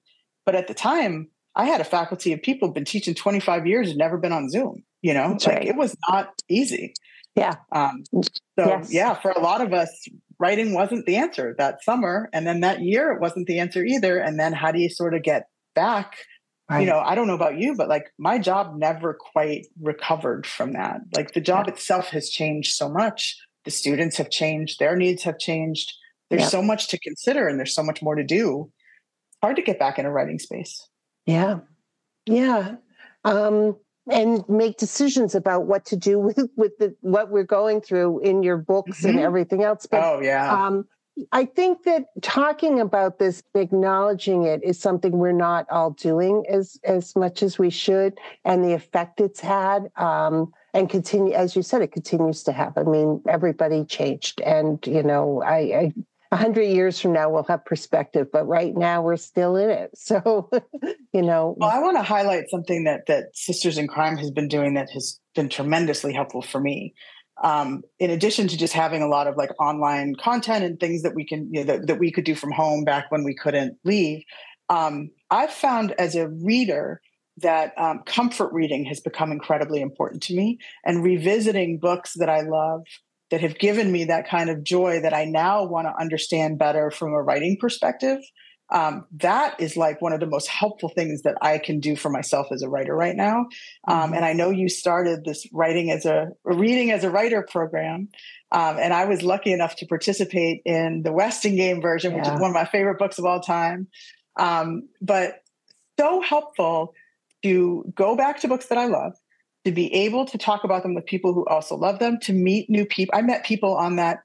[0.45, 3.97] But at the time, I had a faculty of people been teaching 25 years and
[3.97, 4.83] never been on Zoom.
[5.01, 5.67] You know, that's like right.
[5.67, 6.93] it was not easy.
[7.35, 7.55] Yeah.
[7.71, 8.23] Um, so
[8.57, 8.93] yes.
[8.93, 9.89] yeah, for a lot of us,
[10.39, 14.19] writing wasn't the answer that summer, and then that year it wasn't the answer either.
[14.19, 16.17] And then how do you sort of get back?
[16.69, 16.81] Right.
[16.81, 20.73] You know, I don't know about you, but like my job never quite recovered from
[20.73, 21.01] that.
[21.15, 21.73] Like the job yeah.
[21.73, 23.37] itself has changed so much.
[23.65, 25.93] The students have changed, their needs have changed.
[26.29, 26.49] There's yeah.
[26.49, 28.71] so much to consider, and there's so much more to do.
[29.41, 30.87] Hard to get back in a writing space.
[31.25, 31.59] Yeah.
[32.25, 32.75] Yeah.
[33.23, 33.77] Um,
[34.11, 38.43] and make decisions about what to do with with the what we're going through in
[38.43, 39.09] your books mm-hmm.
[39.09, 39.85] and everything else.
[39.85, 40.65] But oh yeah.
[40.65, 40.85] Um,
[41.31, 46.79] I think that talking about this, acknowledging it, is something we're not all doing as
[46.83, 51.61] as much as we should, and the effect it's had, um, and continue as you
[51.61, 52.77] said, it continues to have.
[52.77, 55.93] I mean, everybody changed, and you know, I, I
[56.33, 59.91] 100 years from now we'll have perspective but right now we're still in it.
[60.03, 60.49] So
[61.13, 61.55] you know.
[61.57, 64.89] Well i want to highlight something that that sisters in crime has been doing that
[64.91, 66.93] has been tremendously helpful for me.
[67.41, 71.15] Um, in addition to just having a lot of like online content and things that
[71.15, 73.77] we can you know that, that we could do from home back when we couldn't
[73.83, 74.23] leave
[74.69, 77.01] um, i've found as a reader
[77.37, 82.41] that um, comfort reading has become incredibly important to me and revisiting books that i
[82.41, 82.83] love
[83.33, 86.91] that have given me that kind of joy that I now want to understand better
[86.91, 88.19] from a writing perspective.
[88.69, 92.11] Um, that is like one of the most helpful things that I can do for
[92.11, 93.47] myself as a writer right now.
[93.87, 94.13] Um, mm-hmm.
[94.13, 98.09] and I know you started this writing as a reading as a writer program.
[98.51, 102.19] Um, and I was lucky enough to participate in the Westing Game version, yeah.
[102.19, 103.87] which is one of my favorite books of all time.
[104.37, 105.39] Um, but
[105.99, 106.93] so helpful
[107.41, 109.13] to go back to books that I love,
[109.65, 112.69] to be able to talk about them with people who also love them, to meet
[112.69, 113.15] new people.
[113.17, 114.19] I met people on that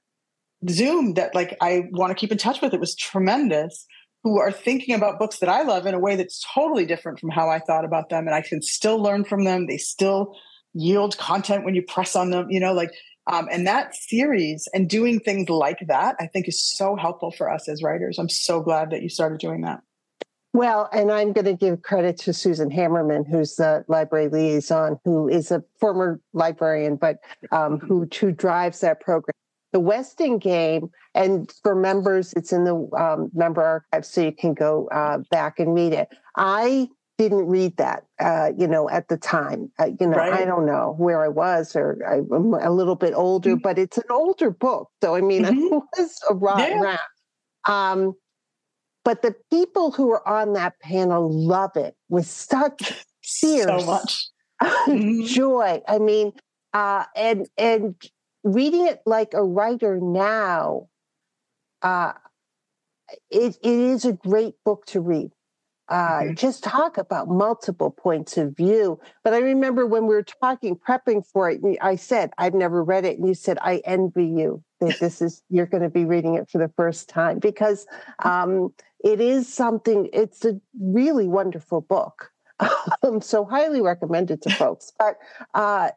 [0.68, 2.74] Zoom that like I want to keep in touch with.
[2.74, 3.86] It was tremendous
[4.24, 7.30] who are thinking about books that I love in a way that's totally different from
[7.30, 8.26] how I thought about them.
[8.26, 9.66] And I can still learn from them.
[9.66, 10.36] They still
[10.74, 12.90] yield content when you press on them, you know, like,
[13.26, 17.50] um, and that series and doing things like that, I think is so helpful for
[17.50, 18.18] us as writers.
[18.18, 19.80] I'm so glad that you started doing that.
[20.54, 25.28] Well, and I'm going to give credit to Susan Hammerman, who's the library liaison, who
[25.28, 27.18] is a former librarian, but
[27.52, 29.34] um, who, who drives that program.
[29.72, 34.54] The Westing game, and for members, it's in the um, member archive, so you can
[34.54, 36.08] go uh, back and read it.
[36.36, 36.88] I
[37.18, 39.70] didn't read that, uh, you know, at the time.
[39.78, 40.32] Uh, you know, right.
[40.32, 43.62] I don't know where I was, or I'm a little bit older, mm-hmm.
[43.62, 44.88] but it's an older book.
[45.02, 45.74] So, I mean, mm-hmm.
[45.74, 46.98] I was a yeah.
[47.68, 48.14] Um,
[49.08, 54.28] but the people who are on that panel love it with such fierce so much
[54.62, 55.24] mm-hmm.
[55.24, 55.80] joy.
[55.88, 56.32] I mean,
[56.74, 57.94] uh, and and
[58.44, 60.88] reading it like a writer now,
[61.80, 62.12] uh,
[63.30, 65.30] it, it is a great book to read.
[65.88, 66.34] Uh, mm-hmm.
[66.34, 69.00] Just talk about multiple points of view.
[69.24, 73.06] But I remember when we were talking, prepping for it, I said, I've never read
[73.06, 73.18] it.
[73.18, 76.50] And you said, I envy you that this is, you're going to be reading it
[76.50, 77.86] for the first time because
[78.22, 78.74] um,
[79.04, 82.32] it is something, it's a really wonderful book.
[83.04, 84.92] Um, so highly recommended to folks.
[84.98, 85.18] But
[85.54, 85.90] uh,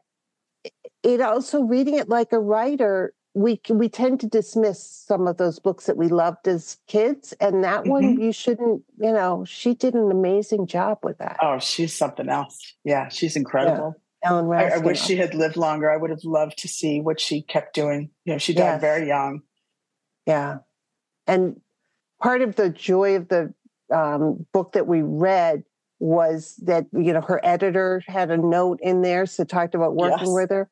[1.01, 5.59] it also reading it like a writer we we tend to dismiss some of those
[5.59, 7.89] books that we loved as kids, and that mm-hmm.
[7.89, 8.83] one you shouldn't.
[8.97, 11.37] You know, she did an amazing job with that.
[11.41, 12.75] Oh, she's something else.
[12.83, 13.95] Yeah, she's incredible.
[13.95, 14.29] Yeah.
[14.29, 14.71] Ellen Raskin.
[14.71, 15.89] I, I, wish she had lived longer.
[15.89, 18.11] I would have loved to see what she kept doing.
[18.25, 18.81] You know, she died yes.
[18.81, 19.41] very young.
[20.27, 20.57] Yeah,
[21.25, 21.59] and
[22.21, 23.53] part of the joy of the
[23.91, 25.63] um, book that we read
[25.99, 30.27] was that you know her editor had a note in there so talked about working
[30.27, 30.33] yes.
[30.33, 30.69] with her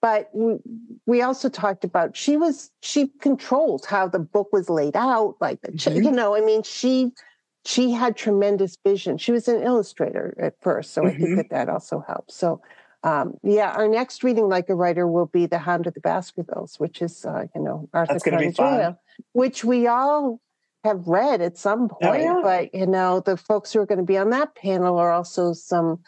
[0.00, 0.56] but we,
[1.04, 5.60] we also talked about she was she controlled how the book was laid out like
[5.62, 6.04] the, mm-hmm.
[6.04, 7.10] you know i mean she
[7.64, 11.08] she had tremendous vision she was an illustrator at first so mm-hmm.
[11.08, 11.36] i think mm-hmm.
[11.38, 12.60] that that also helps so
[13.04, 16.78] um, yeah our next reading like a writer will be the hound of the baskervilles
[16.78, 19.00] which is uh, you know arthur conan doyle
[19.32, 20.40] which we all
[20.84, 22.40] have read at some point, oh, yeah.
[22.42, 25.52] but you know, the folks who are going to be on that panel are also
[25.52, 26.00] some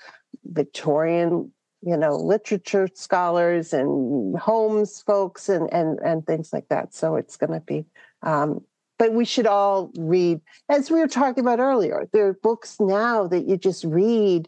[0.45, 1.51] Victorian,
[1.83, 6.95] you know, literature scholars and Holmes folks and and and things like that.
[6.95, 7.85] So it's going to be.
[8.23, 8.64] Um,
[8.99, 12.07] but we should all read, as we were talking about earlier.
[12.12, 14.47] There are books now that you just read,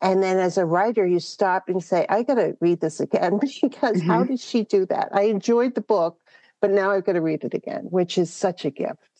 [0.00, 3.38] and then as a writer, you stop and say, "I got to read this again,"
[3.62, 4.08] because mm-hmm.
[4.08, 5.08] how did she do that?
[5.12, 6.18] I enjoyed the book,
[6.62, 9.13] but now I've got to read it again, which is such a gift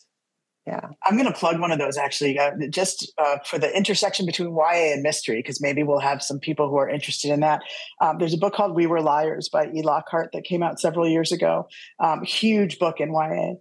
[0.67, 0.87] yeah.
[1.03, 4.49] I'm going to plug one of those actually uh, just uh, for the intersection between
[4.49, 7.61] ya and mystery because maybe we'll have some people who are interested in that.
[8.01, 9.83] Um, there's a book called we were liars by e.
[9.83, 11.67] Lockhart that came out several years ago.
[11.99, 13.53] Um, huge book in ya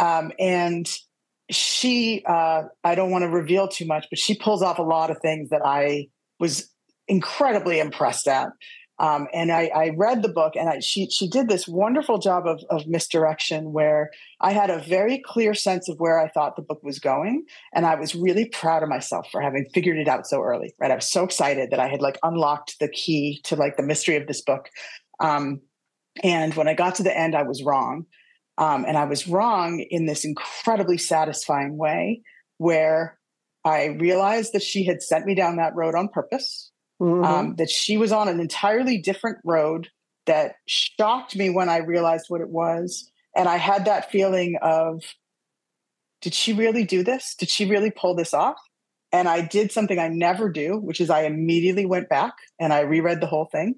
[0.00, 0.88] um, and
[1.50, 5.10] she uh, i don't want to reveal too much but she pulls off a lot
[5.10, 6.06] of things that i
[6.40, 6.70] was
[7.06, 8.48] incredibly impressed at
[8.98, 12.46] um, and I, I, read the book, and I, she she did this wonderful job
[12.46, 16.62] of, of misdirection, where I had a very clear sense of where I thought the
[16.62, 20.28] book was going, and I was really proud of myself for having figured it out
[20.28, 20.74] so early.
[20.78, 23.82] Right, I was so excited that I had like unlocked the key to like the
[23.82, 24.68] mystery of this book.
[25.18, 25.60] Um,
[26.22, 28.06] and when I got to the end, I was wrong,
[28.58, 32.22] um, and I was wrong in this incredibly satisfying way,
[32.58, 33.18] where
[33.64, 36.70] I realized that she had sent me down that road on purpose
[37.00, 37.24] mm-hmm.
[37.24, 39.88] um, that she was on an entirely different road
[40.26, 43.10] that shocked me when I realized what it was.
[43.36, 45.02] And I had that feeling of,
[46.22, 47.34] did she really do this?
[47.38, 48.56] Did she really pull this off?
[49.12, 52.80] And I did something I never do, which is I immediately went back and I
[52.80, 53.76] reread the whole thing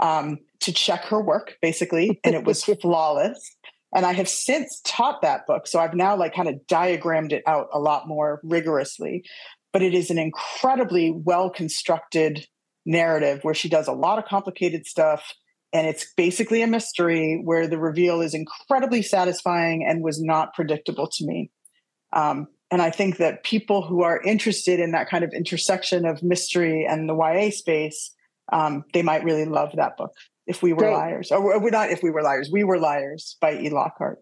[0.00, 3.56] um, to check her work, basically, and it was flawless.
[3.94, 5.66] And I have since taught that book.
[5.66, 9.24] So I've now like kind of diagrammed it out a lot more rigorously.
[9.72, 12.46] But it is an incredibly well constructed
[12.84, 15.34] narrative where she does a lot of complicated stuff
[15.72, 21.06] and it's basically a mystery where the reveal is incredibly satisfying and was not predictable
[21.06, 21.50] to me
[22.12, 26.22] um, and i think that people who are interested in that kind of intersection of
[26.22, 28.14] mystery and the ya space
[28.52, 30.12] um, they might really love that book
[30.46, 30.92] if we were Great.
[30.92, 34.18] liars or we're not if we were liars we were liars by e lockhart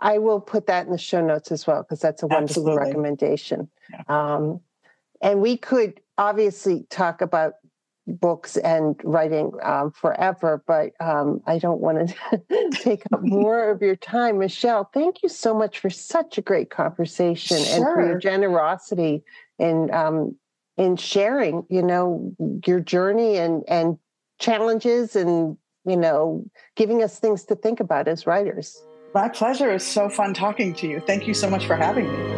[0.00, 2.86] i will put that in the show notes as well because that's a wonderful Absolutely.
[2.86, 4.02] recommendation yeah.
[4.08, 4.60] um,
[5.22, 7.54] and we could obviously talk about
[8.08, 12.42] books and writing um, forever, but um, I don't want to
[12.72, 14.38] take up more of your time.
[14.38, 17.76] Michelle, thank you so much for such a great conversation sure.
[17.76, 19.22] and for your generosity
[19.58, 20.36] in um,
[20.76, 22.32] in sharing, you know,
[22.66, 23.98] your journey and and
[24.38, 26.44] challenges and you know
[26.76, 28.80] giving us things to think about as writers.
[29.14, 29.70] My pleasure.
[29.70, 31.00] It's so fun talking to you.
[31.00, 32.37] Thank you so much for having me.